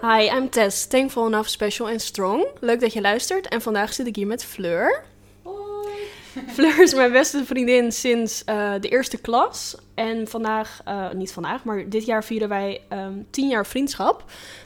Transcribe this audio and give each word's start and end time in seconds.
Hi, 0.00 0.28
I'm 0.28 0.50
Tess, 0.50 0.86
thankful 0.86 1.26
enough, 1.26 1.48
special 1.48 1.88
and 1.88 2.00
strong. 2.00 2.46
Leuk 2.60 2.80
dat 2.80 2.92
je 2.92 3.00
luistert 3.00 3.48
en 3.48 3.62
vandaag 3.62 3.92
zit 3.92 4.06
ik 4.06 4.16
hier 4.16 4.26
met 4.26 4.44
Fleur. 4.44 5.04
Hoi. 5.42 5.88
Fleur 6.54 6.82
is 6.82 6.94
mijn 6.94 7.12
beste 7.12 7.44
vriendin 7.44 7.92
sinds 7.92 8.44
eh, 8.44 8.72
de 8.80 8.88
eerste 8.88 9.18
klas. 9.18 9.76
En 9.94 10.28
vandaag, 10.28 10.80
eh, 10.84 11.10
niet 11.10 11.32
vandaag, 11.32 11.64
maar 11.64 11.88
dit 11.88 12.04
jaar 12.04 12.24
vieren 12.24 12.48
wij 12.48 12.80
ehm, 12.88 13.22
tien 13.30 13.48
jaar 13.48 13.66
vriendschap. 13.66 14.24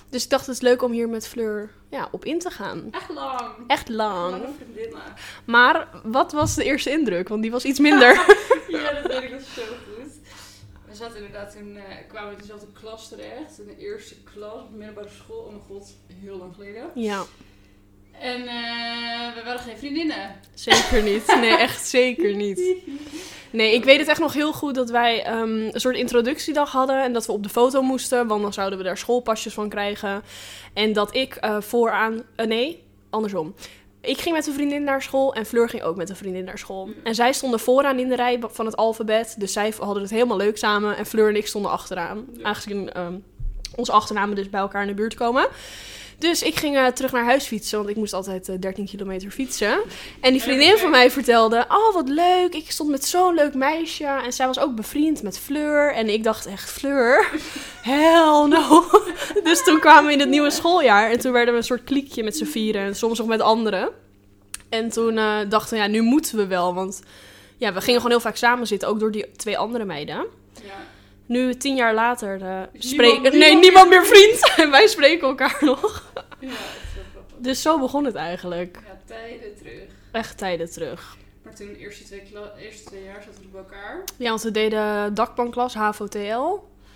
Dus 0.09 0.25
ik 0.25 0.31
dacht 0.31 0.47
het 0.47 0.55
is 0.55 0.61
leuk 0.61 0.83
om 0.83 0.93
hier 0.93 1.09
met 1.09 1.29
Fleur 1.29 1.71
ja, 1.91 2.09
op 2.11 2.25
in 2.25 2.39
te 2.39 2.51
gaan. 2.51 2.89
Echt 2.91 3.09
lang. 3.09 3.41
Echt 3.67 3.89
lang. 3.89 4.43
Vriendinnen. 4.57 5.03
Maar 5.45 5.89
wat 6.03 6.33
was 6.33 6.55
de 6.55 6.65
eerste 6.65 6.91
indruk? 6.91 7.29
Want 7.29 7.43
die 7.43 7.51
was 7.51 7.65
iets 7.65 7.79
minder. 7.79 8.15
ja, 8.69 8.93
dat 8.93 9.13
weet 9.13 9.23
ik 9.23 9.31
nog 9.31 9.41
zo 9.41 9.63
goed. 9.63 10.00
We 10.91 10.97
zaten 10.97 11.17
inderdaad 11.17 11.53
toen, 11.53 11.77
eh, 11.77 11.83
kwamen 12.09 12.29
we 12.29 12.35
in 12.35 12.41
dezelfde 12.41 12.67
klas 12.81 13.09
terecht. 13.09 13.59
In 13.59 13.67
de 13.67 13.77
eerste 13.79 14.15
klas, 14.35 14.63
op 14.63 14.71
de 14.71 14.77
middelbare 14.77 15.09
school. 15.09 15.39
Oh 15.39 15.49
mijn 15.49 15.61
god, 15.69 15.95
heel 16.21 16.37
lang 16.37 16.55
geleden. 16.55 16.91
ja, 16.95 17.25
En 18.13 18.41
eh, 18.41 19.35
we 19.35 19.41
waren 19.45 19.61
geen 19.61 19.79
vriendinnen. 19.79 20.41
zeker 20.55 21.03
niet. 21.03 21.27
Nee, 21.41 21.57
echt 21.57 21.87
zeker 21.87 22.37
niet. 22.37 22.75
Nee, 23.51 23.75
ik 23.75 23.85
weet 23.85 23.99
het 23.99 24.09
echt 24.09 24.21
nog 24.21 24.33
heel 24.33 24.53
goed 24.53 24.75
dat 24.75 24.91
wij 24.91 25.23
ehm, 25.25 25.43
een 25.51 25.81
soort 25.81 25.97
introductiedag 25.97 26.73
hadden. 26.73 27.03
En 27.03 27.13
dat 27.13 27.27
we 27.27 27.33
op 27.33 27.43
de 27.43 27.49
foto 27.49 27.83
moesten, 27.83 28.27
want 28.27 28.43
dan 28.43 28.53
zouden 28.53 28.79
we 28.79 28.85
daar 28.85 28.99
schoolpasjes 28.99 29.55
van 29.55 29.69
krijgen. 29.69 30.23
En 30.75 30.93
dat 30.93 31.15
ik 31.15 31.35
eh, 31.35 31.61
vooraan... 31.61 32.23
nee, 32.37 32.83
andersom. 33.11 33.55
Ik 34.01 34.21
ging 34.21 34.35
met 34.35 34.47
een 34.47 34.53
vriendin 34.53 34.85
naar 34.85 35.03
school 35.03 35.35
en 35.35 35.47
Fleur 35.47 35.69
ging 35.69 35.83
ook 35.83 35.97
met 35.97 36.09
een 36.11 36.17
vriendin 36.17 36.45
naar 36.45 36.59
school. 36.59 36.91
En 37.05 37.15
zij 37.15 37.33
stonden 37.33 37.61
vooraan 37.61 37.99
in 37.99 38.09
de 38.09 38.17
rij 38.17 38.41
van 38.49 38.67
het 38.67 38.77
alfabet. 38.77 39.35
Dus 39.39 39.53
zij 39.53 39.75
hadden 39.79 40.03
het 40.03 40.13
helemaal 40.13 40.37
leuk 40.37 40.59
samen. 40.59 40.97
En 40.97 41.07
Fleur 41.07 41.29
en 41.29 41.37
ik 41.37 41.47
stonden 41.47 41.71
achteraan. 41.71 42.27
Aangezien 42.43 42.93
ehm, 42.93 43.15
onze 43.77 43.93
achternamen 43.93 44.37
dus 44.37 44.51
bij 44.51 44.61
elkaar 44.61 44.83
in 44.83 44.89
de 44.89 44.95
buurt 44.95 45.15
komen. 45.15 45.49
Dus 46.21 46.43
ik 46.43 46.57
ging 46.57 46.77
eh, 46.77 46.87
terug 46.87 47.13
naar 47.13 47.25
huis 47.25 47.47
fietsen, 47.47 47.79
want 47.79 47.91
ik 47.91 47.97
moest 47.97 48.13
altijd 48.13 48.49
eh, 48.49 48.57
13 48.59 48.87
kilometer 48.87 49.31
fietsen. 49.31 49.81
En 50.21 50.33
die 50.33 50.43
vriendin 50.43 50.79
van 50.79 50.91
mij 50.91 51.11
vertelde, 51.11 51.65
oh 51.69 51.95
wat 51.95 52.09
leuk, 52.09 52.55
ik 52.55 52.71
stond 52.71 52.91
met 52.91 53.05
zo'n 53.05 53.35
leuk 53.35 53.55
meisje. 53.55 54.05
En 54.05 54.33
zij 54.33 54.47
was 54.47 54.59
ook 54.59 54.75
bevriend 54.75 55.23
met 55.23 55.39
Fleur. 55.39 55.95
En 55.95 56.09
ik 56.09 56.25
dacht 56.25 56.47
echt, 56.47 56.71
Fleur? 56.71 57.31
Hell 57.93 58.47
no. 58.49 58.85
dus 59.45 59.65
toen 59.65 59.81
kwamen 59.81 60.07
we 60.07 60.13
in 60.13 60.21
het 60.21 60.29
nieuwe 60.29 60.51
schooljaar 60.51 61.11
en 61.11 61.19
toen 61.19 61.33
werden 61.33 61.53
we 61.53 61.61
een 61.61 61.67
soort 61.67 61.85
kliekje 61.85 62.23
met 62.23 62.37
z'n 62.37 62.45
vieren. 62.45 62.83
En 62.83 62.97
soms 62.97 63.19
nog 63.19 63.27
met 63.27 63.41
anderen. 63.41 63.89
En 64.69 64.89
toen 64.89 65.19
eh, 65.19 65.39
dachten 65.49 65.77
we, 65.77 65.83
ja, 65.83 65.89
nu 65.89 66.01
moeten 66.01 66.37
we 66.37 66.47
wel, 66.47 66.75
want 66.75 67.03
ja, 67.57 67.73
we 67.73 67.81
gingen 67.81 68.01
gewoon 68.01 68.17
heel 68.17 68.27
vaak 68.27 68.37
samen 68.37 68.67
zitten, 68.67 68.89
ook 68.89 69.01
door 69.01 69.11
die 69.11 69.33
twee 69.37 69.59
andere 69.59 69.85
meiden. 69.85 70.27
Ja. 70.63 70.89
Nu, 71.31 71.55
tien 71.55 71.77
jaar 71.77 71.95
later, 71.95 72.43
eh 72.43 72.63
Is 72.73 72.89
spreken... 72.89 73.23
Nee, 73.23 73.33
niemand 73.33 73.61
niemand 73.61 73.89
meer 73.89 74.07
vriend. 74.07 74.53
En 74.57 74.71
wij 74.77 74.87
spreken 74.87 75.29
elkaar 75.29 75.57
nog. 75.61 76.10
Ja, 76.41 76.49
dat 76.49 76.57
is 76.57 76.95
wel 76.95 77.05
grappig. 77.13 77.37
Dus 77.39 77.63
zo 77.63 77.79
begon 77.79 78.05
het 78.05 78.15
eigenlijk. 78.15 78.79
Ja, 78.87 79.01
tijden 79.05 79.57
terug. 79.57 79.83
Echt 80.13 80.39
tijden 80.39 80.71
terug. 80.71 81.17
Maar 81.43 81.55
toen 81.55 81.67
de 81.67 81.79
eerste 81.79 82.05
twee, 82.05 82.23
eerste 82.59 82.85
twee 82.85 83.05
jaar 83.05 83.23
zaten 83.23 83.43
we 83.43 83.49
bij 83.49 83.61
elkaar. 83.61 84.05
Ja, 84.17 84.29
want 84.29 84.43
we 84.43 84.51
deden 84.51 85.15
dakbanklas 85.15 85.75
HAVO-TL. 85.75 86.41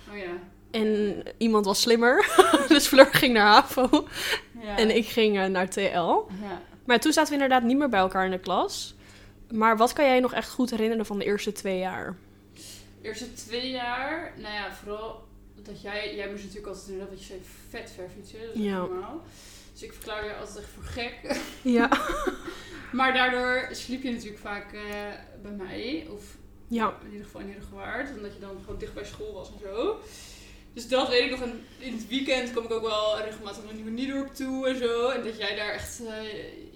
Oh 0.09 0.17
ja. 0.17 0.31
En 0.71 1.23
iemand 1.37 1.65
was 1.65 1.81
slimmer. 1.81 2.35
dus 2.67 2.87
Fleur 2.87 3.07
ging 3.11 3.33
naar 3.33 3.47
HAVO. 3.47 4.07
ja. 4.61 4.77
En 4.77 4.95
ik 4.95 5.05
ging 5.05 5.39
eh, 5.39 5.45
naar 5.45 5.69
TL. 5.69 5.79
Ja. 6.41 6.61
Maar 6.85 6.99
toen 6.99 7.13
zaten 7.13 7.29
we 7.37 7.43
inderdaad 7.43 7.67
niet 7.67 7.77
meer 7.77 7.89
bij 7.89 7.99
elkaar 7.99 8.25
in 8.25 8.31
de 8.31 8.39
klas. 8.39 8.95
Maar 9.51 9.77
wat 9.77 9.93
kan 9.93 10.05
jij 10.05 10.19
nog 10.19 10.33
echt 10.33 10.49
goed 10.49 10.69
herinneren 10.69 11.05
van 11.05 11.19
de 11.19 11.25
eerste 11.25 11.51
twee 11.51 11.79
jaar? 11.79 12.15
De 13.01 13.07
eerste 13.07 13.33
twee 13.33 13.69
jaar, 13.69 14.33
nou 14.37 14.53
ja, 14.53 14.73
vooral 14.73 15.23
dat 15.63 15.81
jij, 15.81 16.15
jij 16.15 16.29
moest 16.29 16.41
natuurlijk 16.43 16.67
altijd 16.67 16.87
inderdaad 16.87 17.09
wat 17.13 17.19
je 17.19 17.25
zei, 17.25 17.39
vet 17.69 17.91
ver 17.95 18.09
fietsen, 18.15 18.39
dat 18.39 18.55
is 18.55 18.61
Ja. 18.61 18.77
normaal. 18.77 19.21
Dus 19.73 19.83
ik 19.83 19.93
verklaarde 19.93 20.27
je 20.27 20.35
altijd 20.35 20.57
echt 20.57 20.67
voor 20.73 20.83
gek. 20.83 21.41
Ja. 21.77 21.89
maar 22.99 23.13
daardoor 23.13 23.67
sliep 23.71 24.03
je 24.03 24.11
natuurlijk 24.11 24.39
vaak 24.39 24.73
eh, 24.73 24.81
bij 25.41 25.51
mij, 25.51 26.07
of 26.09 26.23
Ja. 26.67 26.93
in 27.05 27.11
ieder 27.11 27.25
geval 27.25 27.41
in 27.41 27.47
Heerdegewaard, 27.47 28.15
omdat 28.17 28.33
je 28.33 28.39
dan 28.39 28.57
gewoon 28.63 28.79
dicht 28.79 28.93
bij 28.93 29.05
school 29.05 29.33
was 29.33 29.47
en 29.51 29.59
zo. 29.63 29.99
Dus 30.73 30.87
dat 30.87 31.09
weet 31.09 31.23
ik 31.23 31.29
nog. 31.31 31.41
En 31.41 31.63
in 31.79 31.93
het 31.93 32.07
weekend 32.07 32.51
kwam 32.51 32.63
ik 32.63 32.71
ook 32.71 32.81
wel 32.81 33.19
regelmatig 33.21 33.63
naar 33.63 33.73
Nieuwe 33.73 33.89
Niedorp 33.91 34.33
toe 34.33 34.67
en 34.67 34.77
zo. 34.77 35.09
En 35.09 35.23
dat 35.23 35.37
jij 35.37 35.55
daar 35.55 35.71
echt 35.73 35.99
eh, 36.05 36.23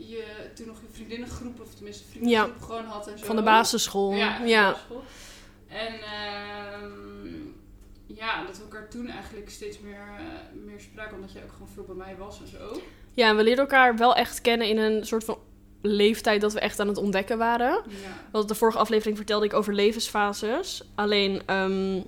je, 0.10 0.24
toen 0.56 0.68
nog 0.68 0.82
je 0.82 0.88
vriendinnengroep, 0.92 1.62
of 1.62 1.74
tenminste 1.76 2.04
vriendengroep 2.10 2.62
gewoon 2.62 2.86
had 2.86 3.08
en 3.08 3.18
zo. 3.20 3.26
Van 3.26 3.36
de 3.36 3.42
basisschool. 3.44 4.14
Ja, 4.14 4.36
van 4.36 4.44
de 4.46 4.50
ja. 4.52 4.70
basisschool. 4.72 5.04
En 5.68 5.94
ehm, 6.02 7.28
ja, 8.16 8.46
dat 8.46 8.58
we 8.58 8.64
elkaar 8.64 8.90
toen 8.90 9.08
eigenlijk 9.08 9.50
steeds 9.50 9.80
meer, 9.80 10.00
eh, 10.18 10.24
meer 10.66 10.80
spraken, 10.80 11.16
omdat 11.16 11.32
jij 11.32 11.44
ook 11.44 11.52
gewoon 11.52 11.68
veel 11.74 11.84
bij 11.84 11.96
mij 11.96 12.16
was 12.18 12.40
en 12.42 12.48
zo. 12.48 12.82
Ja, 13.14 13.30
en 13.30 13.36
we 13.36 13.44
leerden 13.44 13.64
elkaar 13.64 13.98
wel 13.98 14.16
echt 14.16 14.42
kennen 14.42 14.68
in 14.68 14.78
een 14.78 15.06
soort 15.06 15.24
van 15.24 15.38
leeftijd 15.82 16.42
dat 16.42 16.54
we 16.54 16.60
echt 16.60 16.80
aan 16.80 16.88
het 16.88 16.98
ontdekken 16.98 17.38
waren. 17.38 17.82
Ja. 17.88 17.96
Want 18.32 18.48
de 18.48 18.56
vorige 18.56 18.78
aflevering 18.78 19.18
vertelde 19.18 19.46
ik 19.46 19.54
over 19.54 19.74
levensfases. 19.74 20.84
Alleen 20.96 21.42
ehm, 21.46 22.02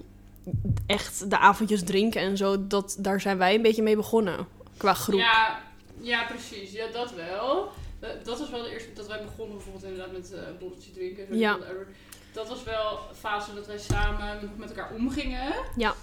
echt 0.86 1.30
de 1.30 1.38
avondjes 1.38 1.84
drinken 1.84 2.22
en 2.22 2.38
zo, 2.38 2.68
dat, 2.68 2.96
daar 3.00 3.22
zijn 3.22 3.38
wij 3.38 3.56
een 3.56 3.62
beetje 3.62 3.82
mee 3.84 3.96
begonnen. 3.96 4.48
Qua 4.78 4.94
groep. 4.94 5.20
Ja, 5.20 5.60
ja, 6.00 6.24
precies. 6.26 6.72
Ja, 6.72 6.86
dat 6.94 7.14
wel. 7.14 7.70
Eh, 8.00 8.10
Dat 8.24 8.40
was 8.40 8.50
wel 8.50 8.64
de 8.64 8.72
eerste 8.72 8.94
dat 8.94 9.08
wij 9.08 9.24
begonnen 9.24 9.56
bijvoorbeeld 9.56 9.84
inderdaad 9.84 10.12
met 10.12 10.34
borreltje 10.60 10.92
drinken. 10.92 11.28
Zo 11.28 11.34
Ja. 11.36 11.58
whatever. 11.58 11.88
Dat 12.34 12.48
was 12.48 12.64
wel 12.64 13.00
een 13.10 13.16
fase 13.16 13.54
dat 13.56 13.68
wij 13.68 13.78
samen 13.78 14.38
nog 14.42 14.52
met 14.58 14.70
elkaar 14.70 14.92
omgingen. 14.96 15.54
Ja. 15.76 15.94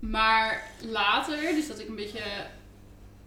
Maar 0.00 0.62
later, 0.90 1.36
dus 1.40 1.68
dat 1.68 1.78
ik 1.80 1.88
een 1.88 1.94
beetje... 1.96 2.20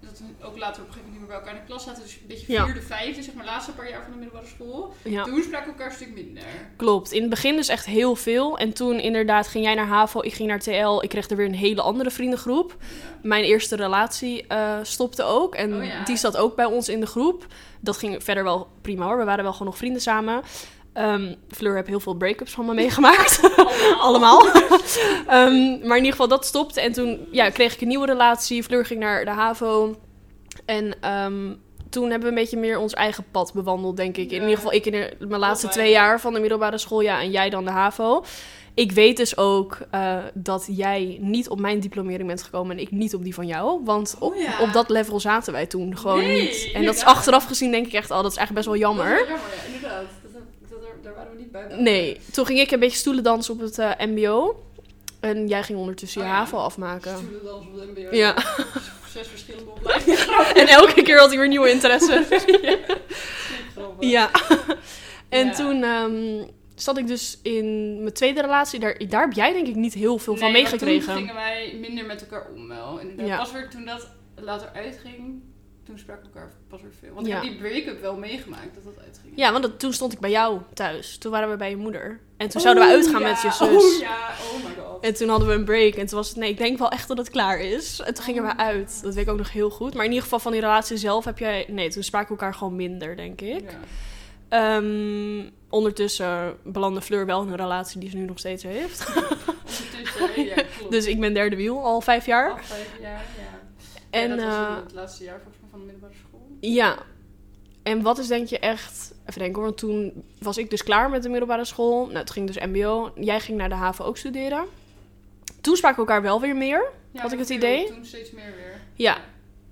Dat 0.01 0.19
we 0.39 0.45
ook 0.45 0.57
later 0.57 0.81
op 0.81 0.87
een 0.87 0.93
gegeven 0.93 1.11
moment 1.11 1.11
niet 1.11 1.19
meer 1.19 1.27
bij 1.27 1.37
elkaar 1.37 1.53
in 1.53 1.59
de 1.59 1.65
klas 1.65 1.83
zaten. 1.83 2.03
Dus 2.03 2.13
een 2.13 2.27
beetje 2.27 2.51
Ja. 2.51 2.65
vierde, 2.65 2.81
vijfde, 2.81 3.23
zeg 3.23 3.33
maar, 3.33 3.45
laatste 3.45 3.71
paar 3.71 3.89
jaar 3.89 4.01
van 4.03 4.11
de 4.11 4.17
middelbare 4.17 4.47
school. 4.55 4.93
Ja, 5.03 5.23
Toen 5.23 5.41
spraken 5.43 5.65
we 5.67 5.71
elkaar 5.73 5.87
een 5.89 5.95
stuk 5.95 6.13
minder. 6.13 6.43
klopt. 6.75 7.11
In 7.11 7.21
het 7.21 7.29
begin 7.29 7.55
dus 7.55 7.67
echt 7.67 7.85
heel 7.85 8.15
veel. 8.15 8.57
En 8.57 8.73
toen 8.73 8.99
inderdaad 8.99 9.47
ging 9.47 9.63
jij 9.65 9.75
naar 9.75 9.87
HAVO, 9.87 10.21
ik 10.21 10.33
ging 10.33 10.49
naar 10.49 10.59
TL. 10.59 10.99
Ik 11.03 11.09
kreeg 11.09 11.29
er 11.29 11.35
weer 11.37 11.45
een 11.45 11.53
hele 11.53 11.81
andere 11.81 12.11
vriendengroep. 12.11 12.75
Ja. 12.79 12.85
Mijn 13.21 13.43
eerste 13.43 13.75
relatie 13.75 14.47
eh, 14.47 14.77
stopte 14.83 15.23
ook. 15.23 15.55
En 15.55 15.75
Oh 15.75 15.85
ja. 15.85 16.03
die 16.03 16.17
zat 16.17 16.37
ook 16.37 16.55
bij 16.55 16.65
ons 16.65 16.89
in 16.89 16.99
de 16.99 17.05
groep. 17.07 17.45
Dat 17.79 17.97
ging 17.97 18.23
verder 18.23 18.43
wel 18.43 18.67
prima 18.81 19.05
hoor. 19.05 19.17
We 19.17 19.23
waren 19.23 19.43
wel 19.43 19.51
gewoon 19.53 19.67
nog 19.67 19.77
vrienden 19.77 20.01
samen. 20.01 20.41
Ehm, 20.99 21.33
Fleur 21.49 21.75
heeft 21.75 21.87
heel 21.87 21.99
veel 21.99 22.13
break-ups 22.13 22.51
van 22.51 22.65
me 22.65 22.73
meegemaakt. 22.73 23.39
Allemaal. 23.99 24.47
Ehm, 25.27 25.79
maar 25.87 25.97
in 25.97 26.03
ieder 26.03 26.11
geval, 26.11 26.27
dat 26.27 26.45
stopte. 26.45 26.81
En 26.81 26.91
toen 26.91 27.27
ja, 27.31 27.49
kreeg 27.49 27.73
ik 27.73 27.81
een 27.81 27.87
nieuwe 27.87 28.05
relatie. 28.05 28.63
Fleur 28.63 28.85
ging 28.85 28.99
naar 28.99 29.25
de 29.25 29.31
HAVO. 29.31 29.95
En 30.65 30.95
ehm, 31.01 31.53
toen 31.89 32.03
hebben 32.09 32.21
we 32.21 32.27
een 32.27 32.41
beetje 32.41 32.57
meer 32.57 32.77
ons 32.79 32.93
eigen 32.93 33.23
pad 33.31 33.53
bewandeld, 33.53 33.97
denk 33.97 34.17
ik. 34.17 34.31
In 34.31 34.41
ieder 34.41 34.55
geval, 34.55 34.73
ik 34.73 34.85
in 34.85 34.91
de- 34.91 35.15
mijn 35.27 35.39
laatste 35.39 35.67
twee 35.67 35.91
jaar 35.91 36.19
van 36.19 36.33
de 36.33 36.39
middelbare 36.39 36.77
school. 36.77 37.01
Ja, 37.01 37.21
en 37.21 37.31
jij 37.31 37.49
dan 37.49 37.65
de 37.65 37.71
HAVO. 37.71 38.23
Ik 38.73 38.91
weet 38.91 39.17
dus 39.17 39.37
ook 39.37 39.77
eh, 39.91 40.17
dat 40.33 40.67
jij 40.71 41.17
niet 41.21 41.49
op 41.49 41.59
mijn 41.59 41.79
diplomering 41.79 42.27
bent 42.27 42.43
gekomen 42.43 42.75
en 42.77 42.81
ik 42.81 42.91
niet 42.91 43.15
op 43.15 43.23
die 43.23 43.33
van 43.33 43.47
jou. 43.47 43.81
Want 43.83 44.15
op, 44.19 44.31
Oh 44.33 44.39
ja. 44.41 44.59
op 44.61 44.73
dat 44.73 44.89
level 44.89 45.19
zaten 45.19 45.53
wij 45.53 45.65
toen 45.65 45.97
gewoon 45.97 46.17
Nee, 46.19 46.41
niet. 46.41 46.69
En 46.73 46.85
dat 46.85 46.95
is 46.95 47.03
achteraf 47.03 47.45
gezien 47.45 47.71
denk 47.71 47.85
ik 47.87 47.93
echt, 47.93 48.11
oh, 48.11 48.21
dat 48.21 48.31
is 48.31 48.37
eigenlijk 48.37 48.67
best 48.67 48.79
wel 48.79 48.89
jammer. 48.89 49.09
Dat 49.17 49.19
is 49.19 49.27
wel 49.27 49.37
jammer, 49.37 49.55
ja, 49.67 49.73
inderdaad. 49.75 50.03
Daar 51.09 51.17
waren 51.17 51.31
we 51.37 51.41
niet 51.41 51.51
bij. 51.51 51.67
Nee, 51.77 52.19
toen 52.31 52.45
ging 52.45 52.59
ik 52.59 52.71
een 52.71 52.79
beetje 52.79 52.97
stoelendansen 52.97 53.53
op 53.53 53.59
het 53.59 53.79
eh, 53.79 53.91
mbo. 53.99 54.63
En 55.19 55.47
jij 55.47 55.63
ging 55.63 55.79
ondertussen 55.79 56.21
je 56.21 56.27
Oh 56.27 56.33
ja. 56.33 56.39
HAVO 56.39 56.57
afmaken. 56.57 57.17
Stoelendans 57.17 57.65
op 57.67 57.75
de 57.75 58.01
MBO. 58.01 58.15
Ja. 58.15 58.35
Zes 59.13 59.27
verschillende 59.27 59.71
opleidingen. 59.71 60.19
En 60.61 60.67
elke 60.67 61.01
keer 61.01 61.19
had 61.19 61.29
hij 61.29 61.37
weer 61.37 61.47
nieuwe 61.47 61.69
interesse. 61.71 62.25
Ja. 63.99 64.29
En 65.29 65.45
Ja. 65.45 65.53
toen 65.53 65.83
ehm, 65.83 66.47
zat 66.75 66.97
ik 66.97 67.07
dus 67.07 67.39
in 67.41 67.97
mijn 68.01 68.13
tweede 68.13 68.41
relatie. 68.41 68.79
Daar, 68.79 69.07
daar 69.07 69.21
heb 69.21 69.33
jij 69.33 69.53
denk 69.53 69.67
ik 69.67 69.75
niet 69.75 69.93
heel 69.93 70.17
veel 70.17 70.35
van 70.35 70.51
Nee, 70.51 70.61
meegekregen. 70.61 71.07
Toen 71.13 71.15
gingen 71.17 71.35
wij 71.35 71.77
minder 71.79 72.05
met 72.05 72.21
elkaar 72.21 72.47
om 72.55 72.67
wel. 72.67 72.99
Inderdaad. 72.99 73.27
Ja. 73.27 73.37
Pas 73.37 73.51
weer 73.51 73.69
toen 73.69 73.85
dat 73.85 74.07
later 74.35 74.69
uitging, 74.73 75.41
toen 75.89 75.99
spraken 75.99 76.23
we 76.23 76.29
elkaar 76.39 76.51
pas 76.67 76.81
weer 76.81 76.91
veel. 76.99 77.13
Want 77.13 77.27
Ja. 77.27 77.37
ik 77.37 77.43
heb 77.43 77.51
die 77.51 77.61
break-up 77.61 78.01
wel 78.01 78.15
meegemaakt 78.17 78.75
dat 78.75 78.83
dat 78.83 79.03
uitging. 79.05 79.33
Ja, 79.35 79.51
want 79.51 79.63
dat, 79.63 79.79
toen 79.79 79.93
stond 79.93 80.13
ik 80.13 80.19
bij 80.19 80.29
jou 80.29 80.59
thuis. 80.73 81.17
Toen 81.17 81.31
waren 81.31 81.49
we 81.49 81.55
bij 81.55 81.69
je 81.69 81.75
moeder. 81.77 82.19
En 82.37 82.49
toen 82.49 82.61
zouden 82.61 82.83
we 82.83 82.89
uitgaan 82.89 83.21
met 83.21 83.41
je 83.41 83.51
zus. 83.51 83.61
Oh 83.61 83.99
ja, 83.99 84.29
oh 84.53 84.63
my 84.65 84.83
god. 84.83 85.03
En 85.03 85.13
toen 85.13 85.29
hadden 85.29 85.47
we 85.47 85.53
een 85.53 85.63
break. 85.65 85.93
En 85.93 86.05
toen 86.05 86.17
was 86.17 86.27
het, 86.29 86.37
nee, 86.37 86.49
ik 86.49 86.57
denk 86.57 86.77
wel 86.77 86.89
echt 86.89 87.07
dat 87.07 87.17
het 87.17 87.29
klaar 87.29 87.59
is. 87.59 87.99
En 87.99 88.13
toen 88.13 88.23
gingen 88.23 88.43
Oh. 88.43 88.49
we 88.49 88.57
uit. 88.57 88.99
Dat 89.03 89.13
weet 89.13 89.25
ik 89.25 89.31
ook 89.31 89.37
nog 89.37 89.51
heel 89.51 89.69
goed. 89.69 89.93
Maar 89.93 90.03
in 90.03 90.09
ieder 90.09 90.23
geval 90.23 90.39
van 90.39 90.51
die 90.51 90.61
relatie 90.61 90.97
zelf 90.97 91.25
heb 91.25 91.39
jij... 91.39 91.65
Nee, 91.67 91.89
toen 91.89 92.03
spraken 92.03 92.35
we 92.35 92.41
elkaar 92.41 92.53
gewoon 92.57 92.75
minder, 92.75 93.15
denk 93.15 93.41
ik. 93.41 93.71
Ja. 93.71 93.77
Ehm, 94.49 95.49
ondertussen 95.69 96.57
belandde 96.63 97.01
Fleur 97.01 97.25
wel 97.25 97.41
in 97.41 97.47
een 97.47 97.55
relatie 97.55 97.99
die 97.99 98.09
ze 98.09 98.17
nu 98.17 98.25
nog 98.25 98.39
steeds 98.39 98.63
heeft. 98.63 99.05
Ondertussen, 99.15 100.45
ja, 100.45 100.53
klopt. 100.77 100.91
Dus 100.91 101.05
ik 101.05 101.19
ben 101.19 101.33
derde 101.33 101.55
wiel, 101.55 101.83
al 101.83 102.01
vijf 102.01 102.25
jaar. 102.25 102.51
Al 102.51 102.57
vijf 102.57 102.89
jaar, 103.01 103.11
ja. 103.37 103.57
En 104.09 104.29
ja, 104.29 104.35
dat 104.35 104.45
was 104.45 104.55
eh, 104.55 104.75
het 104.83 104.93
laatste 104.93 105.23
jaar 105.23 105.41
mij 105.43 105.53
van 105.79 105.87
de 105.87 105.91
middelbare 105.93 106.13
school. 106.27 106.47
ja. 106.59 106.97
En 107.83 108.01
wat 108.01 108.17
is 108.17 108.27
denk 108.27 108.47
je 108.47 108.59
echt... 108.59 109.13
Even 109.25 109.39
denken 109.41 109.55
hoor, 109.55 109.63
want 109.63 109.77
toen 109.77 110.23
was 110.39 110.57
ik 110.57 110.69
dus 110.69 110.83
klaar 110.83 111.09
met 111.09 111.23
de 111.23 111.29
middelbare 111.29 111.65
school. 111.65 112.05
Nou, 112.05 112.25
toen 112.25 112.33
ging 112.33 112.47
dus 112.47 112.65
mbo. 112.65 113.11
Jij 113.15 113.39
ging 113.39 113.57
naar 113.57 113.69
de 113.69 113.75
haven 113.75 114.05
ook 114.05 114.17
studeren. 114.17 114.65
Toen 115.61 115.75
spraken 115.75 116.03
we 116.03 116.09
elkaar 116.09 116.21
wel 116.21 116.41
weer 116.41 116.55
meer. 116.55 116.87
Ja, 117.11 117.21
Had 117.21 117.31
ik 117.31 117.39
het 117.39 117.49
idee? 117.49 117.87
Toen 117.87 118.05
steeds 118.05 118.31
meer 118.31 118.53
weer. 118.55 118.81
Ja. 118.93 119.17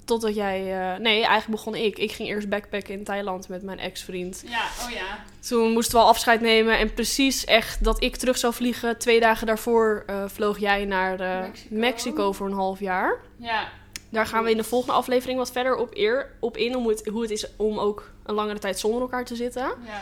Totdat 0.06 0.36
jij... 0.36 0.60
eh, 0.60 1.00
nee, 1.00 1.16
eigenlijk 1.16 1.48
begon 1.48 1.76
ik. 1.76 1.98
Ik 1.98 2.12
ging 2.12 2.30
eerst 2.30 2.50
backpacken 2.50 2.94
in 2.94 3.04
Thailand 3.04 3.50
met 3.50 3.64
mijn 3.64 3.80
ex-vriend. 3.80 4.44
Ja, 4.48 4.66
oh 4.86 4.92
ja. 4.92 5.24
Toen 5.48 5.72
moesten 5.72 5.96
we 5.98 6.02
al 6.04 6.08
afscheid 6.10 6.42
nemen. 6.42 6.78
En 6.78 6.94
precies 6.94 7.46
echt 7.46 7.84
dat 7.84 8.04
ik 8.04 8.16
terug 8.16 8.38
zou 8.38 8.54
vliegen. 8.54 8.98
Twee 8.98 9.20
dagen 9.20 9.48
daarvoor 9.48 10.04
eh, 10.08 10.24
vloog 10.28 10.60
jij 10.60 10.86
naar 10.86 11.20
eh, 11.20 11.40
Mexico. 11.42 11.76
Mexico. 11.76 12.32
voor 12.32 12.48
een 12.48 12.54
half 12.54 12.80
jaar. 12.80 13.18
Ja, 13.38 13.68
Daar 14.10 14.26
gaan 14.26 14.44
we 14.44 14.52
in 14.52 14.58
de 14.58 14.64
volgende 14.64 14.94
aflevering 14.96 15.38
wat 15.38 15.52
verder 15.52 15.76
op, 15.76 15.90
eer, 15.94 16.32
op 16.40 16.58
in. 16.58 16.76
Om 16.76 16.88
het, 16.88 17.06
hoe 17.06 17.22
het 17.22 17.32
is 17.32 17.56
om 17.56 17.80
ook 17.80 18.12
een 18.24 18.36
langere 18.36 18.60
tijd 18.60 18.80
zonder 18.80 19.02
elkaar 19.02 19.26
te 19.26 19.36
zitten. 19.36 19.62
ja. 19.86 20.02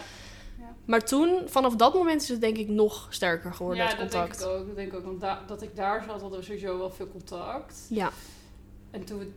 Maar 0.86 1.06
toen, 1.06 1.42
vanaf 1.46 1.76
dat 1.76 1.94
moment 1.94 2.22
is 2.22 2.30
het 2.30 2.42
denk 2.42 2.58
ik 2.58 2.68
nog 2.68 3.08
sterker 3.10 3.54
geworden, 3.54 3.84
ja, 3.84 3.90
het 3.90 4.00
dat 4.00 4.10
contact. 4.12 4.40
denk 4.40 4.52
ik 4.52 4.58
ook. 4.60 4.68
Dat 4.68 4.76
denk 4.76 4.92
ik 4.92 4.98
ook. 4.98 5.06
Want 5.06 5.22
da- 5.22 5.44
dat 5.48 5.62
ik 5.62 5.76
daar 5.76 6.04
zat, 6.08 6.22
hadden 6.22 6.40
we 6.40 6.46
sowieso 6.46 6.78
wel 6.78 6.92
veel 6.92 7.08
contact. 7.08 7.86
Ja. 7.90 8.12
En 8.92 9.04
toen 9.04 9.20
we, 9.20 9.32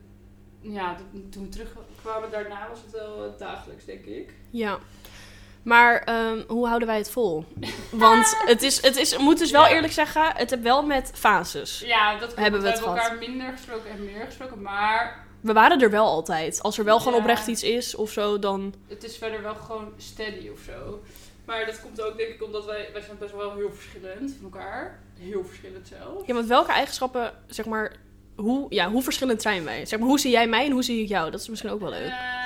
ja, 0.61 0.97
toen 1.31 1.43
we 1.43 1.49
terugkwamen 1.49 2.31
daarna 2.31 2.69
was 2.69 2.81
het 2.83 2.91
wel 2.93 3.35
dagelijks, 3.39 3.85
denk 3.85 4.05
ik. 4.05 4.35
Ja. 4.51 4.79
Maar 5.63 6.03
ehm, 6.05 6.43
hoe 6.49 6.67
houden 6.67 6.89
wij 6.89 6.97
het 6.97 7.11
vol? 7.11 7.45
Want 7.91 8.37
het 8.47 8.63
is, 8.63 8.83
het 8.83 8.97
is, 8.97 9.13
ik 9.13 9.19
moet 9.19 9.39
dus 9.39 9.51
wel 9.51 9.63
Ja. 9.67 9.71
eerlijk 9.75 9.93
zeggen, 9.93 10.23
het 10.35 10.51
heeft 10.51 10.63
wel 10.63 10.83
met 10.83 11.11
fases. 11.15 11.83
Ja, 11.87 12.11
dat 12.11 12.19
klopt. 12.19 12.35
Hebben 12.37 12.61
we 12.61 12.67
we 12.67 12.73
het 12.73 12.79
hebben 12.81 12.97
gehad. 13.01 13.11
elkaar 13.13 13.29
minder 13.29 13.53
gesproken 13.53 13.91
en 13.91 14.05
meer 14.05 14.25
gesproken. 14.25 14.63
Maar 14.63 15.27
We 15.41 15.53
waren 15.53 15.81
er 15.81 15.91
wel 15.91 16.05
altijd. 16.07 16.63
Als 16.63 16.79
er 16.79 16.85
wel 16.85 16.99
gewoon 17.01 17.19
oprecht 17.21 17.47
iets 17.47 17.63
is 17.63 17.95
of 17.95 18.11
zo, 18.11 18.39
dan... 18.39 18.75
het 18.89 19.05
is 19.05 19.17
verder 19.17 19.43
wel 19.43 19.55
gewoon 19.55 19.93
steady 19.97 20.49
of 20.49 20.59
zo. 20.67 21.03
Maar 21.45 21.67
dat 21.67 21.81
komt 21.81 22.03
ook 22.03 22.17
denk 22.17 22.29
ik 22.35 22.43
omdat 22.45 22.65
wij, 22.65 22.89
wij 22.93 23.03
zijn 23.03 23.19
best 23.19 23.35
wel 23.35 23.55
heel 23.55 23.73
verschillend 23.73 24.35
van 24.41 24.53
elkaar. 24.53 24.99
Heel 25.19 25.45
verschillend 25.45 25.89
zelfs. 25.89 26.27
Ja, 26.27 26.35
want 26.35 26.47
welke 26.47 26.73
eigenschappen, 26.73 27.33
zeg 27.47 27.67
maar, 27.67 27.93
hoe, 28.37 28.67
ja, 28.69 28.91
hoe 28.91 29.03
verschillend 29.03 29.43
zijn 29.43 29.65
wij? 29.65 29.87
Zeg 29.87 29.99
maar, 29.99 30.09
hoe 30.09 30.19
zie 30.21 30.31
jij 30.31 30.47
mij 30.49 30.65
en 30.67 30.73
hoe 30.73 30.83
zie 30.83 31.03
ik 31.03 31.09
jou? 31.09 31.31
Dat 31.31 31.41
is 31.41 31.49
misschien 31.49 31.71
ook 31.71 31.81
wel 31.81 31.91
leuk. 31.91 32.09
Ehm, 32.11 32.38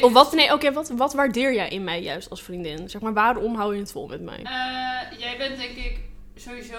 Of 0.00 0.12
wat, 0.12 0.32
nee, 0.32 0.52
oké, 0.52 0.72
wat, 0.72 0.88
wat 0.88 1.14
waardeer 1.14 1.54
jij 1.54 1.68
in 1.68 1.84
mij 1.84 2.02
juist 2.02 2.30
als 2.30 2.42
vriendin? 2.42 2.90
Zeg 2.90 3.00
maar, 3.00 3.12
waarom 3.12 3.54
hou 3.54 3.74
je 3.74 3.80
het 3.80 3.92
vol 3.92 4.06
met 4.06 4.20
mij? 4.20 4.38
Eh, 4.42 5.18
jij 5.18 5.36
bent 5.38 5.56
denk 5.56 5.76
ik 5.76 5.98
sowieso 6.36 6.76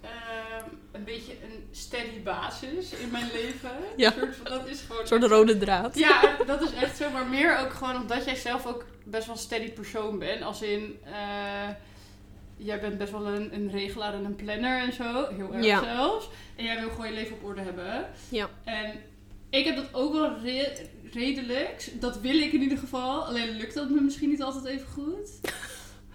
ehm, 0.00 0.64
een 0.92 1.04
beetje 1.04 1.32
een 1.32 1.68
steady 1.70 2.22
basis 2.22 2.92
in 2.92 3.10
mijn 3.10 3.26
leven. 3.32 3.70
Ja. 3.96 4.12
Een 4.14 4.18
soort 4.20 4.36
van, 4.36 4.58
dat 4.58 4.68
is 4.68 4.80
gewoon... 4.80 5.00
Een 5.02 5.06
soort 5.08 5.24
rode 5.24 5.58
draad. 5.58 5.98
Ja, 5.98 6.20
dat 6.46 6.62
is 6.62 6.72
echt 6.72 6.96
zo. 6.96 7.10
Maar 7.10 7.26
meer 7.26 7.58
ook 7.58 7.72
gewoon 7.72 7.96
omdat 7.96 8.24
jij 8.24 8.34
zelf 8.36 8.66
ook 8.66 8.84
best 9.04 9.26
wel 9.26 9.34
een 9.34 9.40
steady 9.42 9.70
persoon 9.70 10.18
bent. 10.18 10.42
Als 10.42 10.62
in, 10.62 10.98
eh, 11.04 11.68
jij 12.56 12.80
bent 12.80 12.98
best 12.98 13.12
wel 13.12 13.26
een, 13.26 13.54
een 13.54 13.70
regelaar 13.70 14.14
en 14.14 14.24
een 14.24 14.36
planner 14.36 14.80
en 14.80 14.92
zo. 14.92 15.26
Heel 15.36 15.54
erg 15.54 15.64
Ja. 15.64 15.82
zelfs. 15.82 16.28
En 16.56 16.64
jij 16.64 16.80
wil 16.80 16.88
gewoon 16.90 17.06
je 17.06 17.12
leven 17.14 17.36
op 17.36 17.44
orde 17.44 17.60
hebben. 17.60 18.06
Ja. 18.28 18.48
En 18.64 18.92
ik 19.50 19.64
heb 19.64 19.76
dat 19.76 19.94
ook 19.94 20.12
wel 20.12 20.38
re- 20.38 20.86
redelijk. 21.12 21.90
Dat 22.00 22.20
wil 22.20 22.34
ik 22.38 22.52
in 22.52 22.60
ieder 22.62 22.78
geval. 22.78 23.24
Alleen 23.26 23.56
lukt 23.56 23.74
dat 23.74 23.90
me 23.90 24.00
misschien 24.00 24.28
niet 24.28 24.42
altijd 24.42 24.64
even 24.64 24.86
goed. 24.88 25.40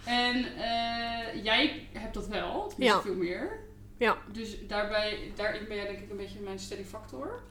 En 0.06 0.36
eh, 0.58 1.44
jij 1.44 1.88
hebt 1.94 2.14
dat 2.14 2.28
wel. 2.28 2.68
Tenminste 2.68 2.98
Ja. 2.98 3.02
veel 3.02 3.16
meer. 3.16 3.60
Ja. 3.98 4.18
Dus 4.32 4.68
daarbij, 4.68 5.32
daarin 5.36 5.68
ben 5.68 5.76
jij 5.78 5.86
denk 5.88 6.00
ik 6.00 6.10
een 6.10 6.18
beetje 6.18 6.40
mijn 6.40 6.60
steady 6.60 6.84
factor. 6.84 7.44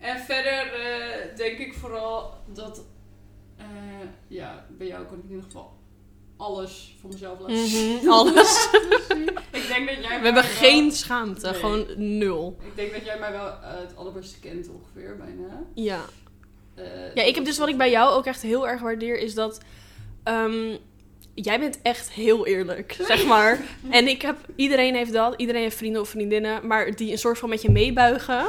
En 0.00 0.20
verder 0.20 0.72
eh, 0.72 1.36
denk 1.36 1.58
ik 1.58 1.74
vooral 1.74 2.34
dat... 2.52 2.84
eh, 3.56 3.66
ja, 4.28 4.66
bij 4.70 4.86
jou 4.86 5.04
kan 5.06 5.16
ik 5.18 5.22
in 5.24 5.28
ieder 5.30 5.44
geval 5.44 5.72
alles 6.36 6.94
voor 7.00 7.10
mezelf 7.10 7.38
laten 7.40 7.66
zien. 7.68 7.96
Mhm, 7.96 8.08
alles. 8.18 8.68
ik 9.52 9.66
denk 9.68 9.86
dat 9.88 9.96
jij 9.96 10.18
We 10.18 10.24
hebben 10.24 10.32
wel- 10.34 10.42
geen 10.42 10.92
schaamte, 10.92 11.50
Nee. 11.50 11.60
gewoon 11.60 11.86
nul. 11.96 12.56
Ik 12.64 12.76
denk 12.76 12.92
dat 12.92 13.04
jij 13.04 13.18
mij 13.18 13.32
wel 13.32 13.46
het 13.60 13.96
allerbeste 13.96 14.38
kent 14.40 14.68
ongeveer, 14.68 15.16
bijna. 15.16 15.62
Ja. 15.74 16.00
Eh, 16.74 16.84
Ja, 17.14 17.22
ik 17.22 17.34
heb 17.34 17.44
dus 17.44 17.58
wat 17.58 17.68
ik 17.68 17.76
bij 17.76 17.90
jou 17.90 18.12
ook 18.14 18.26
echt 18.26 18.42
heel 18.42 18.68
erg 18.68 18.80
waardeer, 18.80 19.18
is 19.18 19.34
dat 19.34 19.60
ehm, 20.22 20.76
jij 21.34 21.58
bent 21.60 21.78
echt 21.82 22.10
heel 22.10 22.46
eerlijk, 22.46 22.96
zeg 23.00 23.26
maar. 23.26 23.60
En 23.90 24.08
ik 24.08 24.22
heb, 24.22 24.36
iedereen 24.56 24.94
heeft 24.94 25.12
dat, 25.12 25.34
iedereen 25.36 25.62
heeft 25.62 25.76
vrienden 25.76 26.00
of 26.00 26.08
vriendinnen, 26.08 26.66
maar 26.66 26.94
die 26.96 27.12
een 27.12 27.18
soort 27.18 27.38
van 27.38 27.48
met 27.48 27.62
je 27.62 27.70
meebuigen. 27.70 28.46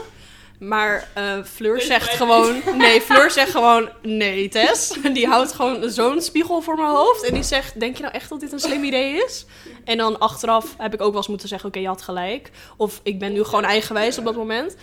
Maar 0.59 1.09
eh, 1.13 1.43
Fleur 1.43 1.81
zegt 1.81 2.09
gewoon, 2.09 2.61
nee, 2.77 3.01
Fleur 3.01 3.31
zegt 3.31 3.51
gewoon, 3.51 3.89
nee 4.01 4.49
Tess. 4.49 4.97
Die 5.13 5.27
houdt 5.27 5.53
gewoon 5.53 5.89
zo'n 5.89 6.21
spiegel 6.21 6.61
voor 6.61 6.75
mijn 6.75 6.89
hoofd 6.89 7.23
en 7.23 7.33
die 7.33 7.43
zegt, 7.43 7.79
denk 7.79 7.95
je 7.95 8.01
nou 8.01 8.13
echt 8.13 8.29
dat 8.29 8.39
dit 8.39 8.51
een 8.51 8.59
slim 8.59 8.83
idee 8.83 9.23
is? 9.25 9.45
En 9.83 9.97
dan 9.97 10.19
achteraf 10.19 10.75
heb 10.77 10.93
ik 10.93 11.01
ook 11.01 11.07
wel 11.07 11.17
eens 11.17 11.27
moeten 11.27 11.47
zeggen, 11.47 11.69
oké, 11.69 11.79
je 11.79 11.87
had 11.87 12.01
gelijk. 12.01 12.51
Of 12.77 12.99
ik 13.03 13.19
ben 13.19 13.33
nu 13.33 13.43
gewoon 13.43 13.63
eigenwijs 13.63 14.17
op 14.17 14.25
dat 14.25 14.35
moment. 14.35 14.75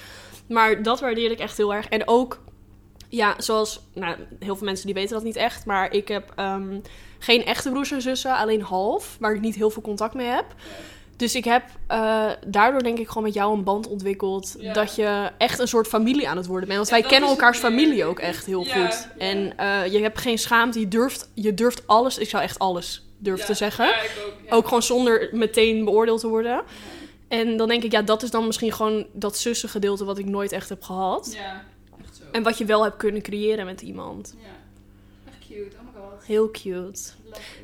Maar 0.49 0.83
dat 0.83 1.01
waardeerde 1.01 1.35
ik 1.35 1.41
echt 1.41 1.57
heel 1.57 1.75
erg. 1.75 1.89
En 1.89 2.09
ook, 2.09 2.41
ja, 3.09 3.35
zoals, 3.39 3.81
nou, 3.95 4.17
heel 4.39 4.57
veel 4.57 4.67
mensen 4.67 4.87
die 4.87 4.95
weten 4.95 5.15
dat 5.15 5.25
niet 5.25 5.37
echt. 5.37 5.67
Maar 5.67 5.93
ik 5.93 6.09
heb 6.09 6.33
ehm, 6.37 6.81
geen 7.19 7.45
echte 7.45 7.71
broers 7.71 7.91
en 7.91 8.03
zussen, 8.03 8.37
alleen 8.37 8.63
half. 8.63 9.17
Waar 9.21 9.35
ik 9.35 9.41
niet 9.41 9.55
heel 9.55 9.71
veel 9.71 9.83
contact 9.83 10.15
mee 10.15 10.27
heb. 10.27 10.45
Dus 11.23 11.35
ik 11.35 11.45
heb 11.45 11.63
eh, 11.87 12.31
daardoor 12.47 12.83
denk 12.83 12.99
ik 12.99 13.09
gewoon 13.09 13.23
met 13.23 13.35
jou 13.35 13.57
een 13.57 13.65
band 13.65 13.89
ontwikkeld. 13.89 14.55
Ja. 14.59 14.73
Dat 14.73 14.95
je 14.95 15.31
echt 15.39 15.59
een 15.59 15.69
soort 15.69 15.87
familie 15.87 16.29
aan 16.29 16.37
het 16.37 16.47
worden 16.47 16.69
bent. 16.69 16.79
Want 16.79 16.91
Ja, 16.91 17.01
wij 17.01 17.11
kennen 17.11 17.31
elkaars 17.31 17.61
meer. 17.61 17.71
familie 17.71 18.05
ook 18.05 18.19
echt 18.19 18.47
heel 18.47 18.65
Ja, 18.65 18.87
goed. 18.87 19.09
En 19.19 19.57
eh, 19.57 19.93
je 19.93 19.99
hebt 19.99 20.21
geen 20.21 20.39
schaamte. 20.39 20.81
Je 20.81 20.89
durft, 20.89 21.31
je 21.35 21.55
durft 21.55 21.87
alles. 21.87 22.19
Ik 22.19 22.29
zou 22.29 22.43
echt 22.43 22.59
alles 22.59 23.07
durven 23.19 23.47
te 23.47 23.55
zeggen. 23.55 23.95
Ook. 24.51 24.65
gewoon 24.65 24.83
zonder 24.83 25.29
meteen 25.33 25.85
beoordeeld 25.85 26.21
te 26.21 26.29
worden. 26.29 26.63
En 27.29 27.57
dan 27.57 27.69
denk 27.69 27.83
ik, 27.83 27.93
ja, 27.93 28.03
dat 28.03 28.23
is 28.23 28.31
dan 28.31 28.47
misschien 28.47 28.73
gewoon 28.73 29.07
dat 29.13 29.37
zussengedeelte 29.37 30.05
wat 30.05 30.19
ik 30.19 30.27
nooit 30.27 30.53
echt 30.53 30.69
heb 30.69 30.83
gehad. 30.83 31.33
Ja, 31.35 31.65
echt 32.05 32.17
zo. 32.17 32.23
En 32.33 32.43
wat 32.43 32.59
je 32.59 32.65
wel 32.65 32.83
hebt 32.83 32.97
kunnen 32.97 33.23
creëren 33.23 33.67
met 33.67 33.81
iemand. 33.81 34.35
Ja. 34.39 34.49
Echt 35.31 35.47
cute, 35.49 35.77
oh 35.77 35.83
my 35.83 36.01
god. 36.01 36.27
Heel 36.27 36.51
cute. 36.51 37.01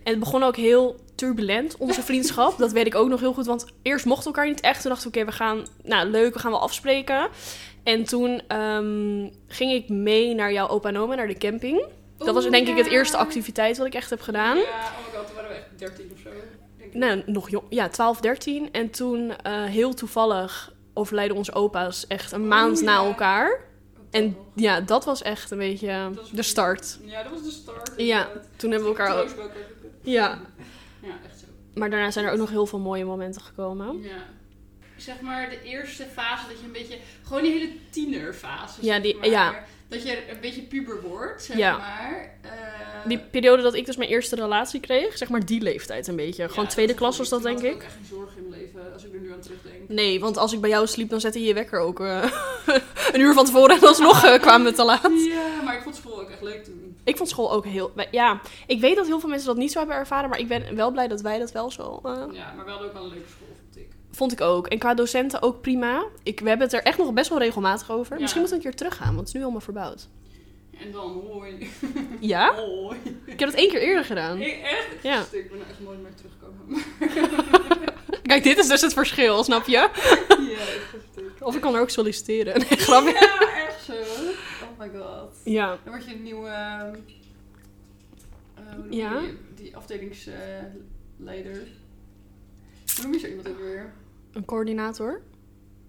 En 0.02 0.10
het 0.10 0.18
begon 0.18 0.42
ook 0.42 0.56
heel 0.56 0.96
turbulent, 1.18 1.76
onze 1.76 2.02
vriendschap. 2.02 2.58
dat 2.58 2.72
weet 2.72 2.86
ik 2.86 2.94
ook 2.94 3.08
nog 3.08 3.20
heel 3.20 3.32
goed. 3.32 3.46
Want 3.46 3.66
eerst 3.82 4.04
mochten 4.04 4.30
we 4.30 4.36
elkaar 4.36 4.52
niet 4.52 4.60
echt. 4.60 4.82
Toen 4.82 4.90
dachten 4.90 5.10
we, 5.10 5.18
oké, 5.18 5.30
we 5.30 5.36
gaan... 5.36 5.66
Nou, 5.82 6.08
leuk, 6.08 6.34
we 6.34 6.38
gaan 6.38 6.50
wel 6.50 6.60
afspreken. 6.60 7.28
En 7.82 8.04
toen 8.04 8.42
ehm, 8.48 9.28
ging 9.46 9.72
ik 9.72 9.88
mee 9.88 10.34
naar 10.34 10.52
jouw 10.52 10.68
opa 10.68 10.88
en 10.88 10.98
oma, 10.98 11.14
naar 11.14 11.28
de 11.28 11.38
camping. 11.38 11.84
Dat 12.18 12.34
was 12.34 12.50
denk 12.50 12.68
ik 12.68 12.76
het 12.76 12.86
eerste 12.86 13.16
activiteit 13.16 13.78
wat 13.78 13.86
ik 13.86 13.94
echt 13.94 14.10
heb 14.10 14.20
gedaan. 14.20 14.56
Ja, 14.56 14.62
oh 14.62 14.68
my 14.68 15.18
god, 15.18 15.26
toen 15.26 15.34
waren 15.34 15.50
we 15.50 15.56
echt 15.56 15.78
13 15.78 16.10
of 16.12 16.18
zo. 16.22 16.30
Nou, 16.92 17.22
nog 17.26 17.50
jong. 17.50 17.64
Ja, 17.68 17.88
12, 17.88 18.20
13. 18.20 18.72
En 18.72 18.90
toen, 18.90 19.36
eh, 19.36 19.64
heel 19.64 19.94
toevallig, 19.94 20.72
overlijden 20.94 21.36
onze 21.36 21.52
opa's 21.52 22.06
echt 22.06 22.32
een 22.32 22.48
maand 22.48 22.78
Oh, 22.78 22.84
na 22.84 22.96
elkaar. 22.96 23.60
Dat 23.94 24.04
En 24.10 24.36
ja, 24.54 24.80
dat 24.80 25.04
was 25.04 25.22
echt 25.22 25.50
een 25.50 25.58
beetje 25.58 26.10
was 26.14 26.30
de 26.30 26.42
start. 26.42 26.98
Ja, 27.04 27.22
dat 27.22 27.32
was 27.32 27.42
de 27.42 27.50
start. 27.50 27.92
Ja. 27.96 28.28
Toen 28.56 28.70
hebben 28.70 28.92
we 28.92 28.98
elkaar 28.98 29.20
ook... 29.20 29.28
Ja. 30.02 30.38
Ja, 31.08 31.18
echt 31.28 31.38
zo. 31.38 31.46
Maar 31.74 31.90
daarna 31.90 32.10
zijn 32.10 32.24
er 32.24 32.32
ook 32.32 32.38
nog 32.38 32.50
heel 32.50 32.66
veel 32.66 32.78
mooie 32.78 33.04
momenten 33.04 33.40
gekomen. 33.42 34.02
Ja. 34.02 34.16
Zeg 34.96 35.20
maar 35.20 35.50
de 35.50 35.62
eerste 35.62 36.04
fase 36.04 36.46
dat 36.48 36.58
je 36.60 36.64
een 36.66 36.72
beetje... 36.72 36.98
Gewoon 37.22 37.42
die 37.42 37.52
hele 37.52 37.72
tienerfase, 37.90 38.84
Ja, 38.84 38.92
zeg 38.94 39.02
die- 39.02 39.16
maar. 39.16 39.28
ja. 39.28 39.64
Dat 39.88 40.02
je 40.02 40.30
een 40.30 40.40
beetje 40.40 40.62
puber 40.62 41.00
wordt, 41.02 41.42
zeg 41.42 41.56
Ja. 41.56 41.76
maar. 41.76 42.30
Eh, 42.42 42.50
Die 43.08 43.18
periode 43.18 43.62
dat 43.62 43.74
ik 43.74 43.86
dus 43.86 43.96
mijn 43.96 44.10
eerste 44.10 44.36
relatie 44.36 44.80
kreeg, 44.80 45.16
zeg 45.18 45.28
maar 45.28 45.44
die 45.46 45.60
leeftijd 45.60 46.06
een 46.06 46.16
beetje. 46.16 46.42
ja, 46.42 46.48
Gewoon 46.48 46.66
tweede 46.68 46.94
klas 46.94 47.18
was 47.18 47.28
dat, 47.28 47.42
denk 47.42 47.56
had 47.56 47.66
ik. 47.66 47.74
ook 47.74 47.82
echt 47.82 47.92
geen 47.92 48.06
zorg 48.18 48.36
in 48.36 48.48
mijn 48.48 48.60
leven, 48.62 48.92
als 48.92 49.04
ik 49.04 49.14
er 49.14 49.20
nu 49.20 49.32
aan 49.32 49.40
terugdenk. 49.40 49.88
Nee, 49.88 50.20
want 50.20 50.36
als 50.36 50.52
ik 50.52 50.60
bij 50.60 50.70
jou 50.70 50.86
sliep, 50.86 51.10
dan 51.10 51.20
zette 51.20 51.40
je 51.40 51.46
je 51.46 51.54
wekker 51.54 51.78
ook 51.80 52.00
eh, 52.00 52.32
een 53.12 53.20
uur 53.20 53.34
van 53.34 53.44
tevoren 53.44 53.76
en 53.76 53.86
alsnog 53.88 54.24
eh, 54.24 54.40
kwamen 54.40 54.66
we 54.66 54.72
te 54.72 54.84
laat. 54.84 55.10
Ja, 55.28 55.62
maar 55.64 55.76
ik 55.76 55.82
vond 55.82 55.96
school 55.96 56.20
ook 56.20 56.30
echt 56.30 56.42
leuk 56.42 56.64
toen. 56.64 56.96
Ik 57.04 57.16
vond 57.16 57.28
school 57.28 57.52
ook 57.52 57.64
heel... 57.64 57.92
Ja, 58.10 58.40
ik 58.66 58.80
weet 58.80 58.96
dat 58.96 59.06
heel 59.06 59.20
veel 59.20 59.28
mensen 59.28 59.46
dat 59.48 59.56
niet 59.56 59.72
zo 59.72 59.78
hebben 59.78 59.96
ervaren, 59.96 60.30
maar 60.30 60.38
ik 60.38 60.48
ben 60.48 60.76
wel 60.76 60.90
blij 60.90 61.08
dat 61.08 61.20
wij 61.20 61.38
dat 61.38 61.52
wel 61.52 61.70
zo... 61.70 62.00
Ja, 62.32 62.52
maar 62.56 62.64
we 62.64 62.70
hadden 62.70 62.88
ook 62.88 62.92
wel 62.94 63.02
een 63.04 63.08
leuke 63.08 63.28
school, 63.28 63.56
vond 64.18 64.32
ik. 64.32 64.40
Ook. 64.40 64.66
En 64.66 64.78
qua 64.78 64.94
docenten 64.94 65.42
ook 65.42 65.60
prima. 65.60 66.04
Ik, 66.22 66.40
we 66.40 66.48
hebben 66.48 66.66
het 66.66 66.76
er 66.76 66.82
echt 66.82 66.98
nog 66.98 67.12
best 67.12 67.28
wel 67.28 67.38
regelmatig 67.38 67.90
over. 67.90 68.14
Ja. 68.14 68.20
Misschien 68.20 68.40
moeten 68.40 68.58
we 68.58 68.64
een 68.64 68.70
keer 68.70 68.78
teruggaan, 68.80 69.06
want 69.06 69.18
het 69.18 69.28
is 69.28 69.34
nu 69.34 69.42
allemaal 69.42 69.60
verbouwd. 69.60 70.08
En 70.80 70.92
dan 70.92 71.22
hoi. 71.30 71.70
Ja? 72.20 72.54
Hoi. 72.54 72.96
Ik 73.24 73.38
heb 73.40 73.48
het 73.48 73.58
één 73.58 73.68
keer 73.70 73.80
eerder 73.80 74.04
gedaan. 74.04 74.40
Ik, 74.40 74.60
echt? 74.62 74.88
Ja. 75.02 75.24
Ik 75.30 75.50
ben 75.50 75.60
er 75.60 75.66
echt 75.70 75.80
nooit 75.80 76.02
meer 76.02 76.14
teruggekomen. 76.14 76.82
Kijk, 78.28 78.42
dit 78.42 78.58
is 78.58 78.68
dus 78.68 78.80
het 78.80 78.92
verschil, 78.92 79.44
snap 79.44 79.66
je? 79.66 79.70
ja, 79.72 79.88
echt. 80.58 80.96
Of 81.42 81.54
ik 81.54 81.60
kan 81.60 81.74
er 81.74 81.80
ook 81.80 81.90
solliciteren. 81.90 82.58
Nee, 82.58 82.78
grapje. 82.78 83.12
Ja, 83.12 83.66
echt 83.66 83.84
zo. 83.84 83.92
Oh 84.62 84.78
my 84.78 84.90
god. 85.00 85.36
Ja. 85.44 85.66
Dan 85.84 85.92
word 85.92 86.04
je 86.04 86.14
een 86.14 86.22
nieuwe... 86.22 86.48
ehm, 86.48 86.94
eh, 88.54 88.62
hoe 88.76 88.86
Ja? 88.90 89.12
je 89.20 89.26
die, 89.54 89.64
die 89.64 89.76
afdelingsleider. 89.76 90.82
hoe 92.96 93.02
noem 93.02 93.12
je 93.12 93.18
zo 93.18 93.26
iemand 93.26 93.48
ook 93.48 93.58
weer? 93.58 93.92
Een 94.38 94.44
coördinator. 94.44 95.20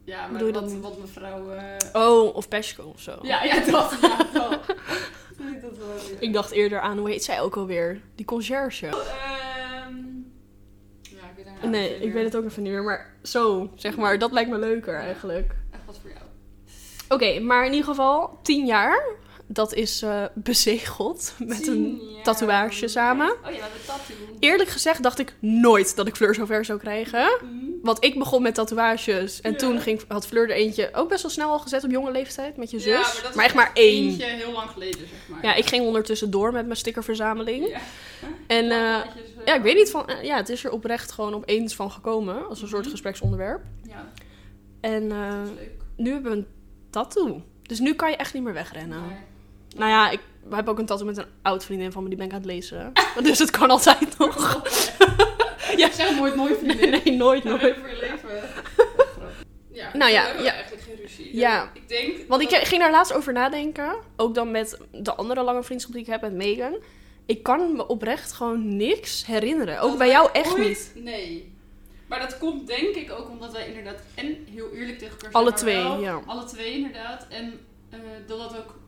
Ja, 0.04 0.22
maar 0.22 0.32
Bedoel 0.32 0.48
je 0.48 0.54
wat, 0.54 0.70
dat- 0.70 0.80
wat 0.80 1.00
mevrouw... 1.00 1.52
eh, 1.52 2.02
Oh, 2.08 2.36
of 2.36 2.48
Peshko 2.48 2.84
of 2.84 3.00
zo. 3.02 3.18
Ja, 3.22 3.44
ja, 3.44 3.60
dat. 3.72 3.98
Ja, 4.02 4.18
dat. 4.34 4.60
Wel. 5.78 6.20
Ik 6.20 6.34
dacht 6.34 6.52
eerder 6.52 6.80
aan, 6.80 6.98
hoe 6.98 7.10
heet 7.10 7.24
zij 7.24 7.42
ook 7.42 7.58
alweer? 7.58 8.02
Die 8.16 8.26
conciërge. 8.26 8.86
Ehm, 8.88 8.96
ja, 11.02 11.24
ik 11.30 11.36
weet 11.36 11.46
haar 11.60 11.70
Nee, 11.70 12.00
ik 12.00 12.14
weet 12.14 12.24
het 12.26 12.36
ook 12.36 12.46
even 12.46 12.64
niet 12.64 12.72
meer. 12.72 12.84
Maar 12.84 13.14
zo, 13.24 13.70
zeg 13.76 13.96
maar, 13.98 14.20
dat 14.20 14.32
lijkt 14.32 14.50
me 14.50 14.58
leuker 14.58 14.96
eigenlijk. 14.96 15.56
Echt 15.72 15.82
wat 15.86 16.00
voor 16.02 16.10
jou. 16.10 16.22
Oké, 17.10 17.40
maar 17.40 17.66
in 17.66 17.72
ieder 17.72 17.88
geval, 17.88 18.40
tien 18.44 18.66
jaar. 18.66 19.04
Dat 19.48 19.74
is 19.74 20.02
eh, 20.02 20.26
bezegeld 20.36 21.34
met 21.40 21.68
een 21.68 22.00
jaar. 22.14 22.24
tatoeage 22.24 22.88
samen. 22.88 23.32
Oh 23.32 23.38
ja, 23.44 23.50
we 23.50 23.56
hebben 23.56 23.86
tattoo. 23.86 24.16
Eerlijk 24.40 24.70
gezegd 24.70 25.04
dacht 25.04 25.20
ik 25.20 25.36
nooit 25.40 25.96
dat 25.96 26.08
ik 26.08 26.16
Fleur 26.16 26.36
zover 26.36 26.66
zou 26.66 26.80
krijgen. 26.80 27.38
Mm. 27.44 27.69
Want 27.82 28.04
ik 28.04 28.18
begon 28.20 28.42
met 28.42 28.54
tatoeages. 28.56 29.42
En 29.42 29.52
Ja. 29.52 29.58
toen 29.58 29.80
ging, 29.82 30.02
had 30.08 30.28
Fleur 30.28 30.44
er 30.50 30.56
eentje 30.56 30.90
ook 30.94 31.10
best 31.10 31.22
wel 31.22 31.32
snel 31.32 31.50
al 31.50 31.60
gezet 31.60 31.84
op 31.84 31.92
jonge 31.92 32.12
leeftijd 32.12 32.58
met 32.58 32.72
je 32.72 32.80
zus. 32.80 33.22
Ja, 33.22 33.30
maar, 33.36 33.46
echt 33.46 33.54
maar 33.56 33.72
één. 33.74 34.04
Eentje 34.10 34.26
heel 34.26 34.52
lang 34.52 34.70
geleden, 34.70 35.00
zeg 35.00 35.28
maar. 35.28 35.40
Ja, 35.44 35.54
ik 35.54 35.66
ging 35.66 35.86
ondertussen 35.86 36.32
door 36.32 36.52
met 36.52 36.66
mijn 36.66 36.78
stickerverzameling. 36.78 37.68
Ja. 37.68 37.80
En 38.48 38.72
eh, 38.72 38.96
eh, 38.96 39.02
ja, 39.46 39.56
ik 39.56 39.62
weet 39.62 39.76
niet 39.76 39.92
van... 39.92 40.08
eh, 40.08 40.24
ja, 40.24 40.36
het 40.36 40.50
is 40.50 40.64
er 40.64 40.72
oprecht 40.72 41.12
gewoon 41.12 41.34
opeens 41.34 41.76
van 41.76 41.92
gekomen. 41.92 42.48
Als 42.50 42.62
een 42.62 42.68
soort 42.68 42.82
Mhm. 42.82 42.92
gespreksonderwerp. 42.92 43.62
Ja, 43.88 44.08
En 44.82 45.12
eh, 45.12 45.42
nu 45.98 46.12
hebben 46.12 46.32
we 46.32 46.38
een 46.38 46.48
tattoo. 46.90 47.42
Dus 47.62 47.80
nu 47.80 47.94
kan 47.94 48.10
je 48.10 48.16
echt 48.16 48.34
niet 48.34 48.44
meer 48.44 48.54
wegrennen. 48.54 49.02
Nou 49.78 49.90
ja, 49.90 50.10
ik 50.10 50.20
heb 50.52 50.68
ook 50.70 50.80
een 50.80 50.86
tattoo 50.86 51.06
met 51.06 51.18
een 51.18 51.26
oud 51.42 51.66
vriendin 51.66 51.92
van 51.92 52.04
me. 52.04 52.10
Die 52.10 52.18
ben 52.18 52.28
ik 52.28 52.34
aan 52.34 52.40
het 52.40 52.48
lezen. 52.48 52.92
dus 53.24 53.40
het 53.40 53.50
kan 53.52 53.70
altijd 53.70 54.18
nog. 54.18 54.62
Ja, 55.80 55.92
zeg 55.92 56.16
nooit 56.20 56.36
nooit 56.36 56.58
vriendin. 56.58 56.90
Nee, 56.90 57.02
nooit, 57.18 57.44
Nooit 57.44 57.62
nooit. 57.62 57.76
voor 57.78 57.90
je 57.90 57.98
leven. 58.00 58.50
Ja, 59.72 59.90
Nou 59.94 60.12
ja, 60.12 60.28
ja. 60.28 60.52
eigenlijk 60.54 60.84
geen 60.84 60.96
ruzie. 61.02 61.38
Ja. 61.38 61.72
Ik 61.74 61.88
denk... 61.90 62.18
Want 62.28 62.42
ik 62.42 62.50
ging 62.50 62.82
daar 62.82 62.92
laatst 62.92 63.14
over 63.14 63.34
nadenken. 63.34 63.96
Ook 64.16 64.36
dan 64.36 64.52
met 64.52 64.78
de 64.92 65.14
andere 65.16 65.44
lange 65.44 65.64
vriendschap 65.64 65.94
die 65.94 66.02
ik 66.02 66.08
heb 66.08 66.22
met 66.22 66.34
Megan. 66.34 66.78
Ik 67.26 67.44
kan 67.44 67.76
me 67.76 67.88
oprecht 67.88 68.32
gewoon 68.32 68.76
niks 68.78 69.26
herinneren. 69.26 69.80
Ook 69.80 69.90
dat 69.90 69.98
bij 69.98 70.08
jou 70.10 70.30
echt 70.34 70.54
ooit- 70.54 70.68
niet. 70.68 70.92
Nee. 70.96 71.54
Maar 72.08 72.20
dat 72.20 72.38
komt 72.38 72.68
denk 72.68 72.96
ik 72.96 73.12
ook 73.12 73.30
omdat 73.30 73.52
wij 73.52 73.68
inderdaad 73.68 74.00
en 74.16 74.46
heel 74.54 74.72
eerlijk 74.74 74.98
tegen 75.00 75.14
elkaar 75.14 75.32
zijn. 75.32 75.44
Alle 75.44 75.54
twee, 75.54 75.84
wel 75.84 76.00
ja. 76.02 76.22
Alle 76.26 76.44
twee 76.46 76.74
inderdaad. 76.76 77.26
En 77.30 77.60
eh, 77.90 78.00
dat 78.28 78.40
dat 78.40 78.58
ook 78.58 78.80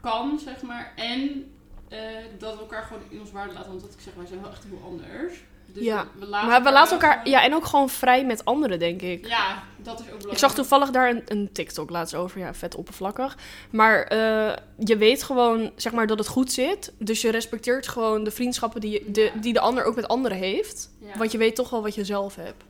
kan, 0.00 0.38
zeg 0.44 0.62
maar. 0.62 0.92
En 0.96 1.51
eh, 1.92 1.98
dat 2.38 2.54
we 2.54 2.60
elkaar 2.60 2.82
gewoon 2.82 3.02
in 3.08 3.20
ons 3.20 3.32
waarde 3.32 3.52
laten. 3.52 3.68
Want 3.68 3.82
wat 3.82 3.92
ik 3.92 4.00
zeg, 4.00 4.14
wij 4.14 4.26
zijn 4.26 4.40
wel 4.40 4.50
echt 4.50 4.64
heel 4.64 4.80
anders. 4.84 5.44
Dus 5.66 5.84
Ja. 5.84 6.06
we, 6.14 6.20
we 6.20 6.26
laten 6.26 6.48
Maar 6.48 6.62
we 6.62 6.72
laten 6.72 6.92
elkaar... 6.92 7.28
Ja, 7.28 7.42
en 7.44 7.54
ook 7.54 7.64
gewoon 7.64 7.88
vrij 7.88 8.24
met 8.26 8.44
anderen, 8.44 8.78
denk 8.78 9.02
ik. 9.02 9.26
Ja, 9.26 9.62
dat 9.76 9.94
is 9.94 10.00
ook 10.00 10.04
belangrijk. 10.06 10.32
Ik 10.32 10.38
zag 10.38 10.54
toevallig 10.54 10.90
daar 10.90 11.10
een, 11.10 11.22
een 11.26 11.52
TikTok 11.52 11.90
laatst 11.90 12.14
over. 12.14 12.38
Ja, 12.40 12.54
vet 12.54 12.74
oppervlakkig. 12.74 13.36
Maar 13.70 14.02
eh, 14.02 14.56
je 14.78 14.96
weet 14.96 15.22
gewoon, 15.22 15.72
zeg 15.76 15.92
maar, 15.92 16.06
dat 16.06 16.18
het 16.18 16.28
goed 16.28 16.52
zit. 16.52 16.92
Dus 16.98 17.20
je 17.20 17.30
respecteert 17.30 17.88
gewoon 17.88 18.24
de 18.24 18.30
vriendschappen 18.30 18.80
die, 18.80 18.90
je, 18.92 19.10
de, 19.10 19.20
Ja. 19.34 19.40
die 19.40 19.52
de 19.52 19.60
ander 19.60 19.84
ook 19.84 19.94
met 19.94 20.08
anderen 20.08 20.38
heeft. 20.38 20.90
Ja. 20.98 21.18
Want 21.18 21.32
je 21.32 21.38
weet 21.38 21.54
toch 21.54 21.70
wel 21.70 21.82
wat 21.82 21.94
je 21.94 22.04
zelf 22.04 22.34
hebt. 22.36 22.64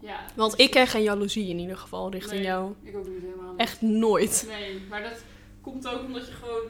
Ja, 0.00 0.18
Want 0.34 0.58
ik 0.60 0.70
ken 0.70 0.86
geen 0.86 1.02
jaloezie 1.02 1.48
in 1.48 1.58
ieder 1.58 1.76
geval 1.76 2.10
richting 2.10 2.34
Nee. 2.40 2.44
jou. 2.48 2.72
Ik 2.82 2.96
ook 2.96 3.06
niet 3.08 3.22
helemaal. 3.22 3.54
Echt 3.56 3.80
nooit. 3.82 4.44
Nee, 4.48 4.82
maar 4.88 5.02
dat 5.02 5.12
komt 5.60 5.88
ook 5.88 6.00
omdat 6.02 6.26
je 6.26 6.32
gewoon... 6.32 6.62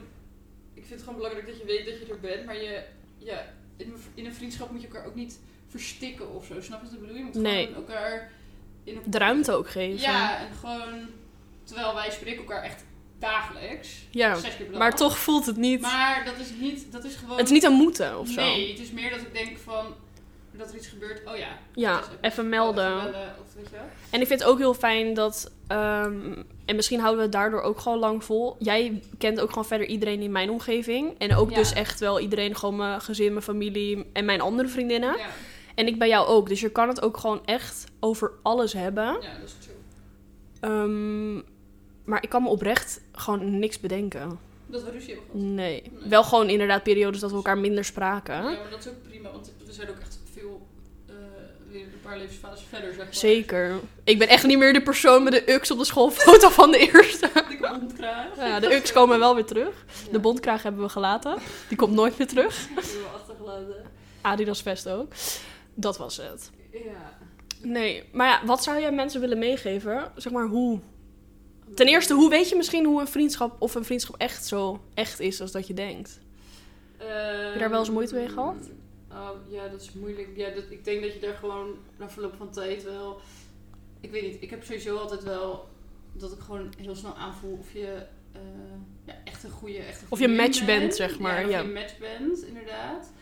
Ik 0.87 0.93
vind 0.93 1.01
het 1.05 1.09
gewoon 1.11 1.23
belangrijk 1.29 1.47
dat 1.53 1.59
je 1.61 1.67
weet 1.77 1.87
dat 1.87 1.99
je 2.07 2.13
er 2.13 2.21
bent. 2.21 2.45
Maar 2.45 2.57
je, 2.57 2.83
ja, 3.19 3.53
in, 3.77 3.93
een, 3.93 4.01
in 4.15 4.27
een 4.27 4.35
vriendschap 4.35 4.71
moet 4.71 4.81
je 4.81 4.87
elkaar 4.87 5.07
ook 5.07 5.15
niet 5.15 5.39
verstikken 5.69 6.35
of 6.35 6.47
zo. 6.47 6.61
Snap 6.61 6.79
je 6.81 6.85
wat 6.85 6.95
ik 6.95 7.01
bedoel? 7.01 7.17
Je 7.17 7.23
moet 7.25 7.35
Nee. 7.35 7.67
gewoon 7.67 7.87
elkaar... 7.87 8.33
In 8.85 8.97
een, 8.97 9.03
De 9.11 9.19
ruimte 9.19 9.53
ook 9.53 9.71
geven. 9.71 10.01
Ja, 10.01 10.39
en 10.39 10.55
gewoon... 10.55 11.07
Terwijl 11.65 11.95
wij 11.95 12.11
spreken 12.11 12.39
elkaar 12.39 12.63
echt 12.63 12.85
dagelijks. 13.19 13.89
Ja, 14.11 14.39
maar 14.73 14.97
toch 14.97 15.19
voelt 15.19 15.47
het 15.47 15.57
niet... 15.57 15.81
Maar 15.81 16.25
dat 16.25 16.39
is 16.39 16.51
niet... 16.61 16.93
Dat 16.93 17.05
is 17.05 17.15
gewoon... 17.15 17.37
Het 17.37 17.47
is 17.47 17.53
niet 17.53 17.65
een 17.65 17.73
moeten 17.73 18.19
of 18.19 18.29
zo. 18.29 18.41
Nee, 18.41 18.71
het 18.71 18.81
is 18.81 18.91
meer 18.91 19.11
dat 19.11 19.21
ik 19.21 19.33
denk 19.33 19.59
van... 19.59 19.95
Dat 20.59 20.69
er 20.71 20.77
iets 20.77 20.87
gebeurt. 20.87 21.23
Oh 21.29 21.37
ja. 21.37 21.49
Ja, 21.75 22.03
even 22.21 22.49
melden. 22.49 22.97
Even 22.99 23.11
bellen, 23.13 23.35
of 23.47 23.55
weet 23.55 23.69
je. 23.71 23.77
En 24.11 24.21
ik 24.21 24.27
vind 24.27 24.41
het 24.41 24.49
ook 24.49 24.59
heel 24.59 24.75
fijn 24.75 25.15
dat... 25.15 25.51
ehm, 25.67 26.33
en 26.65 26.77
misschien 26.77 26.99
houden 26.99 27.19
we 27.19 27.23
het 27.25 27.33
daardoor 27.33 27.61
ook 27.61 27.79
gewoon 27.79 27.99
lang 27.99 28.25
vol. 28.25 28.57
Jij 28.59 29.03
kent 29.19 29.41
ook 29.41 29.49
gewoon 29.49 29.65
verder 29.67 29.87
iedereen 29.87 30.21
in 30.21 30.33
mijn 30.33 30.51
omgeving. 30.51 31.19
En 31.19 31.35
ook 31.37 31.51
Ja. 31.51 31.57
dus 31.57 31.73
echt 31.73 32.01
wel 32.01 32.21
iedereen, 32.21 32.57
gewoon 32.57 32.77
mijn 32.77 33.01
gezin, 33.01 33.31
mijn 33.33 33.45
familie 33.45 34.07
en 34.13 34.25
mijn 34.25 34.41
andere 34.41 34.69
vriendinnen. 34.69 35.17
Ja, 35.19 35.27
En 35.75 35.87
ik 35.87 35.99
bij 35.99 36.09
jou 36.09 36.27
ook. 36.27 36.49
Dus 36.49 36.61
je 36.61 36.71
kan 36.71 36.89
het 36.89 37.03
ook 37.03 37.17
gewoon 37.17 37.41
echt 37.47 37.85
over 38.01 38.33
alles 38.43 38.73
hebben. 38.73 39.05
ja, 39.05 39.13
dat 39.41 39.45
is 39.45 39.55
true. 39.61 39.75
Ehm, 40.61 41.35
maar 42.05 42.23
ik 42.23 42.29
kan 42.29 42.43
me 42.43 42.49
oprecht 42.49 43.01
gewoon 43.13 43.59
niks 43.59 43.81
bedenken. 43.81 44.39
Dat 44.67 44.83
we 44.85 44.91
ruzie 44.91 45.15
hebben 45.15 45.31
gehad. 45.31 45.47
Nee. 45.47 45.83
Nee. 46.01 46.09
Wel 46.09 46.25
gewoon 46.25 46.49
inderdaad 46.49 46.83
periodes 46.83 47.21
dat 47.21 47.31
we 47.31 47.37
elkaar 47.37 47.59
minder 47.59 47.85
spraken. 47.85 48.35
Ja, 48.35 48.43
maar 48.43 48.71
dat 48.71 48.79
is 48.79 48.89
ook 48.89 49.03
prima, 49.09 49.31
want 49.33 49.53
we 49.67 49.73
zijn 49.73 49.89
ook 49.89 49.99
echt 49.99 50.16
weer 51.71 51.83
een 51.83 52.01
paar 52.03 52.19
levensfases 52.19 52.65
verder, 52.69 52.89
zeg 52.89 53.05
maar. 53.05 53.15
Zeker. 53.15 53.81
Ik 54.05 54.19
ben 54.19 54.29
echt 54.29 54.47
niet 54.47 54.59
meer 54.59 54.73
de 54.73 54.83
persoon 54.83 55.23
met 55.23 55.33
de 55.33 55.53
ux 55.53 55.71
op 55.71 55.79
de 55.79 55.85
schoolfoto 55.85 56.49
van 56.49 56.71
de 56.71 56.79
eerste. 56.79 57.31
Dikke 57.49 57.69
mondkraag. 57.79 58.37
Ja, 58.37 58.61
de 58.61 58.75
ux 58.75 58.93
komen 58.93 59.19
wel 59.19 59.35
weer 59.35 59.45
terug. 59.45 59.85
Ja. 60.05 60.13
De 60.13 60.19
bondkraag 60.19 60.63
hebben 60.63 60.83
we 60.83 60.89
gelaten. 60.89 61.39
Die 61.69 61.77
komt 61.77 61.93
nooit 61.93 62.19
meer 62.19 62.27
terug. 62.27 62.67
Die 62.67 62.75
hebben 62.75 63.03
we 63.03 63.09
achtergelaten. 63.15 63.85
Adidas 64.21 64.63
vest 64.63 64.89
ook. 64.89 65.13
Dat 65.75 65.99
was 65.99 66.17
het. 66.17 66.51
Ja. 66.73 67.19
Nee, 67.63 68.09
maar 68.13 68.27
ja, 68.29 68.47
wat 68.47 68.63
zou 68.63 68.81
jij 68.81 68.93
mensen 68.93 69.21
willen 69.21 69.39
meegeven? 69.39 70.13
Zeg 70.17 70.33
maar 70.33 70.47
hoe. 70.47 70.81
Ten 71.75 71.87
eerste, 71.87 72.15
hoe 72.15 72.31
weet 72.31 72.49
je 72.49 72.57
misschien 72.57 72.85
hoe 72.85 73.01
een 73.01 73.09
vriendschap 73.09 73.57
of 73.59 73.75
een 73.75 73.85
vriendschap 73.85 74.17
echt 74.17 74.47
zo 74.47 74.81
echt 74.95 75.21
is 75.21 75.41
als 75.41 75.53
dat 75.53 75.67
je 75.67 75.75
denkt? 75.75 76.21
Heb 76.97 77.53
je 77.53 77.59
daar 77.59 77.71
wel 77.71 77.79
eens 77.79 77.91
moeite 77.91 78.15
mee 78.15 78.29
gehad? 78.29 78.57
Oh, 79.17 79.31
ja, 79.49 79.69
dat 79.69 79.81
is 79.81 79.93
moeilijk. 79.93 80.29
Ja, 80.35 80.51
dat, 80.51 80.65
ik 80.71 80.85
denk 80.85 81.03
dat 81.03 81.13
je 81.13 81.21
daar 81.21 81.35
gewoon 81.35 81.77
na 81.99 82.09
verloop 82.09 82.35
van 82.37 82.51
tijd 82.51 82.85
wel... 82.85 83.21
Ik 84.01 84.11
weet 84.11 84.23
niet, 84.23 84.43
ik 84.43 84.51
heb 84.51 84.65
sowieso 84.65 84.97
altijd 84.97 85.23
wel 85.23 85.69
dat 86.13 86.33
ik 86.33 86.41
gewoon 86.41 86.73
heel 86.79 86.97
snel 86.97 87.15
aanvoel 87.15 87.57
of 87.59 87.73
je 87.73 88.07
eh, 88.33 88.41
ja, 89.05 89.15
echt 89.25 89.45
een 89.45 89.51
goede 89.51 89.79
echt 89.79 90.03
een 90.03 90.07
Of 90.11 90.19
je 90.19 90.29
match 90.29 90.65
bent, 90.65 90.95
zeg 90.95 91.19
maar, 91.19 91.41
Ja, 91.41 91.45
of 91.45 91.51
ja. 91.51 91.61
je 91.61 91.69
match 91.69 91.99
bent, 91.99 92.43
inderdaad. 92.43 93.13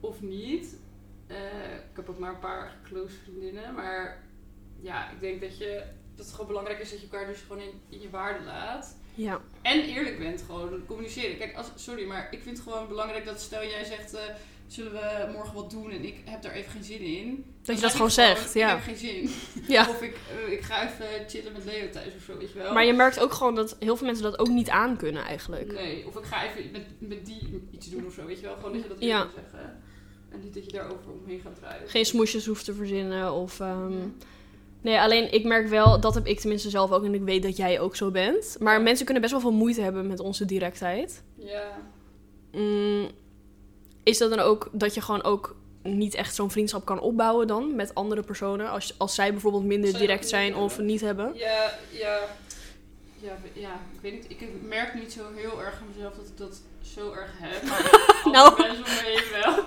Of 0.00 0.22
niet. 0.22 0.76
Eh, 1.26 1.36
ik 1.90 1.96
heb 1.96 2.08
ook 2.08 2.18
maar 2.18 2.30
een 2.30 2.38
paar 2.38 2.76
close 2.82 3.14
vriendinnen, 3.24 3.74
maar 3.74 4.24
ja, 4.80 5.10
ik 5.10 5.20
denk 5.20 5.40
dat 5.40 5.58
je 5.58 5.82
dat 6.14 6.26
het 6.26 6.34
gewoon 6.34 6.46
belangrijk 6.46 6.78
is 6.78 6.90
dat 6.90 7.00
je 7.00 7.06
elkaar 7.10 7.26
dus 7.26 7.40
gewoon 7.40 7.62
in, 7.62 7.80
in 7.88 8.00
je 8.00 8.10
waarde 8.10 8.44
laat. 8.44 8.96
Ja. 9.14 9.40
En 9.62 9.80
eerlijk 9.80 10.18
bent 10.18 10.42
gewoon 10.42 10.86
communiceren. 10.86 11.36
Kijk, 11.36 11.56
als, 11.56 11.70
sorry, 11.74 12.06
maar 12.06 12.28
ik 12.30 12.42
vind 12.42 12.56
het 12.56 12.66
gewoon 12.68 12.88
belangrijk 12.88 13.24
dat 13.24 13.40
stel 13.40 13.62
jij 13.62 13.84
zegt, 13.84 14.14
eh, 14.14 14.22
zullen 14.66 14.92
we 14.92 15.28
morgen 15.32 15.54
wat 15.54 15.70
doen 15.70 15.90
en 15.90 16.04
ik 16.04 16.14
heb 16.24 16.42
daar 16.42 16.52
even 16.52 16.70
geen 16.70 16.84
zin 16.84 17.00
in. 17.00 17.44
Dat 17.62 17.76
je 17.76 17.82
dat 17.82 17.92
gewoon 17.92 18.10
zegt, 18.10 18.54
ja. 18.54 18.68
Ik 18.76 18.84
heb 18.84 18.96
geen 18.96 19.10
zin. 19.10 19.30
ja. 19.76 19.88
Of 19.88 20.02
ik, 20.02 20.16
eh, 20.46 20.52
ik 20.52 20.60
ga 20.62 20.84
even 20.88 21.06
chillen 21.28 21.52
met 21.52 21.64
Leo 21.64 21.90
thuis 21.90 22.14
of 22.16 22.22
zo, 22.22 22.36
weet 22.38 22.52
je 22.52 22.58
wel. 22.58 22.72
Maar 22.72 22.84
je 22.84 22.92
merkt 22.92 23.20
ook 23.20 23.32
gewoon 23.32 23.54
dat 23.54 23.76
heel 23.78 23.96
veel 23.96 24.06
mensen 24.06 24.24
dat 24.24 24.38
ook 24.38 24.48
niet 24.48 24.68
aan 24.68 24.96
kunnen 24.96 25.24
eigenlijk. 25.24 25.72
Nee, 25.72 26.06
of 26.06 26.16
ik 26.16 26.24
ga 26.24 26.44
even 26.44 26.70
met, 26.72 26.82
met 26.98 27.26
die 27.26 27.68
iets 27.70 27.90
doen 27.90 28.06
of 28.06 28.12
zo, 28.14 28.24
weet 28.26 28.40
je 28.40 28.46
wel. 28.46 28.54
Gewoon 28.54 28.72
dat 28.72 28.82
je 28.82 28.88
dat 28.88 28.96
Ja. 29.00 29.18
wil 29.22 29.30
zeggen. 29.42 29.82
En 30.32 30.40
niet 30.40 30.54
dat 30.54 30.64
je 30.64 30.72
daarover 30.72 31.10
omheen 31.22 31.40
gaat 31.40 31.56
draaien. 31.56 31.88
Geen 31.88 32.04
smoesjes 32.04 32.46
hoeft 32.46 32.64
te 32.64 32.74
verzinnen 32.74 33.32
of... 33.32 33.60
ehm, 33.60 33.92
Ja. 33.92 34.04
Nee, 34.80 34.98
alleen 35.00 35.32
ik 35.32 35.44
merk 35.44 35.68
wel, 35.68 36.00
dat 36.00 36.14
heb 36.14 36.26
ik 36.26 36.40
tenminste 36.40 36.70
zelf 36.70 36.92
ook 36.92 37.04
en 37.04 37.14
ik 37.14 37.22
weet 37.22 37.42
dat 37.42 37.56
jij 37.56 37.80
ook 37.80 37.96
zo 37.96 38.10
bent. 38.10 38.56
Maar 38.60 38.82
mensen 38.82 39.04
kunnen 39.04 39.22
best 39.22 39.34
wel 39.34 39.42
veel 39.42 39.52
moeite 39.58 39.80
hebben 39.80 40.06
met 40.06 40.20
onze 40.20 40.44
directheid. 40.44 41.22
Ja. 41.38 41.78
Mm, 42.52 43.08
is 44.06 44.18
dat 44.18 44.30
dan 44.30 44.38
ook 44.38 44.68
dat 44.72 44.94
je 44.94 45.00
gewoon 45.00 45.22
ook 45.24 45.56
niet 45.82 46.14
echt 46.14 46.34
zo'n 46.34 46.50
vriendschap 46.50 46.84
kan 46.84 47.00
opbouwen 47.00 47.46
dan 47.46 47.74
met 47.74 47.94
andere 47.94 48.22
personen? 48.22 48.70
Als, 48.70 48.94
als 48.98 49.14
zij 49.14 49.32
bijvoorbeeld 49.32 49.64
minder 49.64 49.90
zij 49.90 50.00
direct 50.00 50.28
zijn 50.28 50.54
of 50.56 50.68
hebben. 50.68 50.86
niet 50.86 51.00
hebben? 51.00 51.34
Ja, 51.34 51.78
ja. 51.90 52.18
Ja, 53.20 53.36
ja, 53.52 53.72
ik 53.94 54.00
weet 54.00 54.12
niet. 54.12 54.24
Ik 54.28 54.48
merk 54.62 54.94
niet 54.94 55.12
zo 55.12 55.20
heel 55.34 55.62
erg 55.62 55.80
aan 55.80 55.86
mezelf 55.94 56.14
dat 56.14 56.26
ik 56.26 56.36
dat 56.36 56.60
zo 56.94 57.12
erg 57.12 57.30
heb. 57.38 57.62
Maar 57.62 58.12
Nou. 58.32 58.62
mensen 58.62 59.40
wel. 59.42 59.64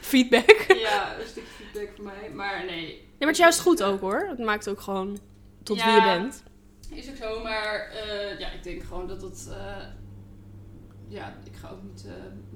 Feedback. 0.00 0.64
Ja, 0.68 1.18
een 1.18 1.26
stukje 1.26 1.50
feedback 1.50 1.88
voor 1.96 2.04
mij. 2.04 2.30
Maar 2.34 2.64
nee. 2.64 2.86
Nee, 2.86 3.06
maar 3.18 3.28
het 3.28 3.36
is 3.36 3.38
juist 3.38 3.60
goed 3.60 3.82
ook 3.82 4.00
hoor. 4.00 4.26
Het 4.28 4.38
maakt 4.38 4.68
ook 4.68 4.80
gewoon 4.80 5.18
tot 5.62 5.82
wie 5.84 5.92
je 5.92 6.02
bent. 6.02 6.42
Is 6.94 7.08
ook 7.08 7.16
zo, 7.16 7.42
maar 7.42 7.90
eh, 7.90 8.38
ja, 8.38 8.50
ik 8.50 8.62
denk 8.62 8.82
gewoon 8.82 9.06
dat 9.08 9.22
het... 9.22 9.48
ja, 11.08 11.36
ik 11.44 11.56
ga 11.56 11.68
ook 11.68 11.82
niet 11.92 12.04
eh, 12.06 12.12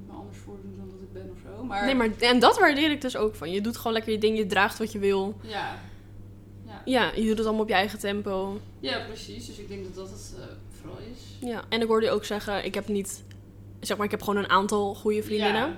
me 0.07 0.13
anders 0.13 0.39
voordoen 0.39 0.75
dan 0.77 0.91
dat 0.91 1.01
ik 1.01 1.13
ben 1.13 1.31
of 1.35 1.39
zo. 1.57 1.65
Maar, 1.65 1.85
Nee, 1.85 1.95
maar 1.95 2.11
en 2.19 2.39
dat 2.39 2.59
waardeer 2.59 2.91
ik 2.91 3.01
dus 3.01 3.17
ook 3.17 3.35
van. 3.35 3.51
Je 3.51 3.61
doet 3.61 3.77
gewoon 3.77 3.93
lekker 3.93 4.13
je 4.13 4.19
ding, 4.19 4.39
je 4.39 4.47
draagt 4.47 4.79
wat 4.79 4.93
je 4.93 4.99
wil. 4.99 5.35
Ja. 5.41 5.79
Ja. 6.67 6.83
Ja, 6.85 7.13
je 7.15 7.27
doet 7.27 7.37
het 7.37 7.47
allemaal 7.47 7.63
op 7.63 7.69
je 7.69 7.75
eigen 7.75 7.99
tempo. 7.99 8.61
ja, 8.81 9.05
precies. 9.07 9.47
Dus 9.47 9.59
ik 9.59 9.69
denk 9.69 9.85
dat 9.85 9.95
dat 9.95 10.11
het 10.11 10.35
eh, 10.39 10.45
vooral 10.81 10.99
is. 11.13 11.49
Ja, 11.49 11.65
en 11.69 11.81
ik 11.81 11.87
hoorde 11.87 12.07
je 12.07 12.13
ook 12.13 12.25
zeggen, 12.25 12.65
ik 12.65 12.75
heb 12.75 12.89
niet... 12.89 13.23
Zeg 13.81 13.97
maar, 13.97 14.07
ik 14.07 14.13
heb 14.13 14.23
gewoon 14.23 14.43
een 14.45 14.51
aantal 14.51 14.95
goede 14.95 15.23
vriendinnen. 15.23 15.77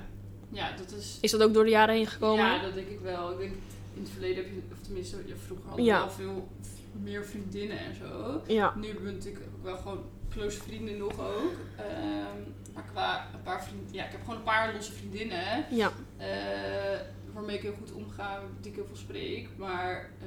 Ja, 0.50 0.68
ja 0.68 0.76
dat 0.76 0.92
is... 0.98 1.18
Is 1.20 1.30
dat 1.30 1.42
ook 1.42 1.54
door 1.54 1.64
de 1.64 1.70
jaren 1.70 1.94
heen 1.94 2.06
gekomen? 2.06 2.44
Ja, 2.44 2.62
dat 2.62 2.74
denk 2.74 2.88
ik 2.88 3.00
wel. 3.00 3.32
Ik 3.32 3.38
denk, 3.38 3.52
in 3.94 4.02
het 4.02 4.10
verleden 4.10 4.36
heb 4.36 4.52
je, 4.52 4.60
of 4.72 4.78
tenminste, 4.82 5.16
ja, 5.26 5.34
vroeger 5.46 5.82
Ja. 5.82 5.98
wel 5.98 6.10
veel 6.10 6.48
meer 7.02 7.24
vriendinnen 7.24 7.78
en 7.78 7.94
zo. 7.94 8.40
Ja. 8.46 8.74
Nu 8.76 8.94
we 9.02 9.10
natuurlijk 9.10 9.44
ook 9.56 9.64
wel 9.64 9.76
gewoon 9.76 10.02
close 10.34 10.62
vrienden 10.62 10.96
nog 10.96 11.18
ook. 11.20 11.52
Ehm, 11.76 12.38
maar 12.74 12.84
qua 12.92 13.26
een 13.34 13.42
paar 13.42 13.64
vrienden, 13.64 13.86
ja, 13.94 14.04
ik 14.04 14.10
heb 14.12 14.20
gewoon 14.20 14.36
een 14.36 14.42
paar 14.44 14.72
losse 14.74 14.92
vriendinnen. 14.92 15.64
Ja. 15.70 15.92
eh, 16.16 16.26
waarmee 17.32 17.56
ik 17.56 17.62
heel 17.62 17.74
goed 17.78 17.92
omga, 17.92 18.40
die 18.60 18.70
ik 18.70 18.76
heel 18.76 18.86
veel 18.86 18.96
spreek. 18.96 19.48
Maar 19.56 20.10
eh, 20.20 20.26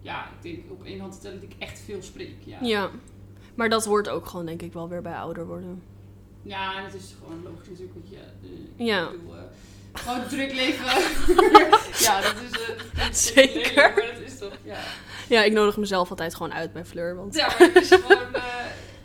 ja, 0.00 0.24
ik 0.24 0.42
denk 0.42 0.70
op 0.70 0.84
één 0.84 1.00
hand 1.00 1.12
te 1.12 1.18
tellen 1.20 1.40
dat 1.40 1.50
ik 1.50 1.56
echt 1.58 1.78
veel 1.78 2.02
spreek. 2.02 2.36
Ja. 2.44 2.58
Ja. 2.60 2.90
Maar 3.54 3.68
dat 3.68 3.84
hoort 3.84 4.08
ook 4.08 4.26
gewoon, 4.26 4.46
denk 4.46 4.62
ik, 4.62 4.72
wel 4.72 4.88
weer 4.88 5.02
bij 5.02 5.14
ouder 5.14 5.46
worden. 5.46 5.82
Ja, 6.42 6.82
het 6.84 6.94
is 6.94 7.14
gewoon 7.22 7.42
logisch 7.42 7.68
natuurlijk. 7.68 7.94
Want 7.94 8.08
ja, 8.08 8.18
eh, 8.78 8.86
Ja. 8.86 9.10
bedoel, 9.10 9.34
gewoon 9.92 10.26
druk 10.28 10.52
leven. 10.52 10.84
ja, 12.06 12.20
dat 12.20 12.34
is... 12.50 12.50
dat 12.94 13.10
is 13.10 13.26
Zeker. 13.26 13.92
Maar 13.94 14.06
dat 14.12 14.20
is 14.24 14.38
toch, 14.38 14.56
ja. 14.64 14.78
Ja, 15.28 15.42
ik 15.42 15.52
nodig 15.52 15.76
mezelf 15.76 16.10
altijd 16.10 16.34
gewoon 16.34 16.52
uit 16.52 16.72
bij 16.72 16.84
Fleur. 16.84 17.16
Want... 17.16 17.34
Ja, 17.34 17.46
maar 17.46 17.58
het 17.58 17.74
is 17.76 17.88
gewoon... 17.90 18.18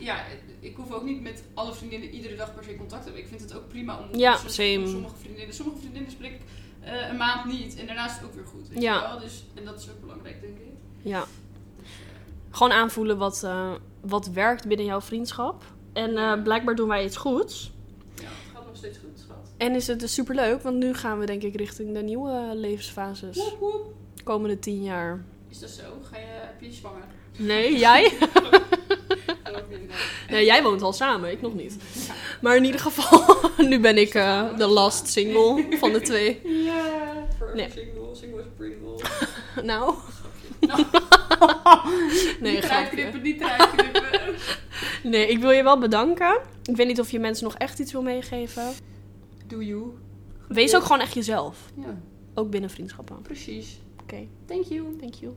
ja, 0.05 0.24
ik 0.59 0.75
hoef 0.75 0.91
ook 0.91 1.03
niet 1.03 1.21
met 1.21 1.43
alle 1.53 1.74
vriendinnen 1.74 2.09
iedere 2.09 2.35
dag 2.35 2.53
per 2.55 2.63
se 2.63 2.75
contact 2.75 3.01
te 3.01 3.07
hebben. 3.07 3.24
Ik 3.24 3.29
vind 3.29 3.41
het 3.41 3.55
ook 3.55 3.67
prima 3.67 4.00
om 4.00 4.17
Ja, 4.19 4.38
soms- 4.38 4.53
sommige 4.91 5.15
vriendinnen... 5.19 5.55
Sommige 5.55 5.77
vriendinnen 5.79 6.12
spreek 6.12 6.31
ik 6.31 6.41
eh, 6.81 7.09
een 7.09 7.17
maand 7.17 7.45
niet. 7.45 7.75
En 7.75 7.85
daarna 7.85 8.05
is 8.05 8.13
het 8.13 8.24
ook 8.24 8.33
weer 8.33 8.45
goed. 8.45 8.67
Weet 8.69 8.81
Ja. 8.81 8.93
Je 8.95 9.07
wel? 9.07 9.19
Dus, 9.19 9.43
en 9.55 9.65
dat 9.65 9.79
is 9.79 9.89
ook 9.89 10.01
belangrijk, 10.01 10.41
denk 10.41 10.57
ik. 10.57 10.74
Ja. 11.01 11.25
Gewoon 12.51 12.71
aanvoelen 12.71 13.17
wat, 13.17 13.43
eh, 13.43 13.71
wat 14.01 14.27
werkt 14.27 14.67
binnen 14.67 14.85
jouw 14.85 15.01
vriendschap. 15.01 15.63
En 15.93 16.17
eh, 16.17 16.41
blijkbaar 16.43 16.75
doen 16.75 16.88
wij 16.88 17.05
iets 17.05 17.17
goeds. 17.17 17.71
Ja, 18.15 18.21
het 18.24 18.31
gaat 18.53 18.65
nog 18.65 18.75
steeds 18.75 18.97
goed, 18.97 19.19
schat. 19.19 19.51
En 19.57 19.75
is 19.75 19.88
het 19.88 20.00
dus 20.00 20.13
superleuk, 20.13 20.62
want 20.62 20.77
nu 20.77 20.93
gaan 20.93 21.19
we 21.19 21.25
denk 21.25 21.41
ik 21.43 21.55
richting 21.55 21.93
de 21.93 22.01
nieuwe 22.03 22.51
levensfases. 22.55 23.35
Woep, 23.38 23.59
woep. 23.59 23.93
Komende 24.24 24.59
tien 24.59 24.83
jaar. 24.83 25.25
Is 25.50 25.59
dat 25.59 25.69
zo? 25.69 25.83
Ga 26.12 26.17
je, 26.17 26.25
heb 26.27 26.62
je 26.62 26.71
zwanger? 26.71 27.03
Nee, 27.38 27.77
jij? 27.77 28.12
Nee, 30.29 30.46
jij 30.46 30.63
woont 30.63 30.82
al 30.82 30.94
samen, 30.94 31.32
ik 31.32 31.41
nog 31.41 31.53
niet. 31.53 31.77
Maar 32.41 32.55
in 32.55 32.63
ieder 32.65 32.79
geval, 32.82 33.36
nu 33.70 33.79
ben 33.79 33.98
ik 33.98 34.13
eh, 34.13 34.58
de 34.58 34.65
last 34.67 35.08
single 35.08 35.65
van 35.77 35.91
de 35.94 36.01
twee. 36.01 36.39
Ja, 36.44 36.84
Nee. 37.55 37.70
single, 37.72 38.15
single 38.15 38.39
is 38.39 38.46
Pringle. 38.58 39.00
Nou, 39.63 39.94
Nou, 40.60 40.84
nee, 42.41 42.55
niet 42.55 42.63
eruit 42.63 42.89
knippen, 42.89 43.22
niet 43.22 43.41
eruit 43.41 43.70
knippen. 43.75 44.03
Nee, 45.03 45.27
ik 45.27 45.39
wil 45.39 45.51
je 45.51 45.63
wel 45.63 45.79
bedanken. 45.79 46.39
Ik 46.63 46.75
weet 46.75 46.88
niet 46.88 47.00
of 47.00 47.12
je 47.12 47.20
mensen 47.20 47.44
nog 47.44 47.55
echt 47.55 47.79
iets 47.79 47.91
wil 47.91 48.01
meegeven. 48.01 48.74
Do 49.48 49.62
you? 49.62 49.84
Wees 50.48 50.75
ook 50.75 50.82
gewoon 50.84 51.00
echt 51.01 51.13
jezelf. 51.13 51.58
Ja, 51.75 51.98
Ook 52.34 52.50
binnen 52.50 52.70
vriendschappen. 52.70 53.22
precies. 53.22 53.79
Oké, 54.01 54.27
Thank 54.46 54.63
you. 54.65 54.96
thank 55.00 55.13
you. 55.13 55.34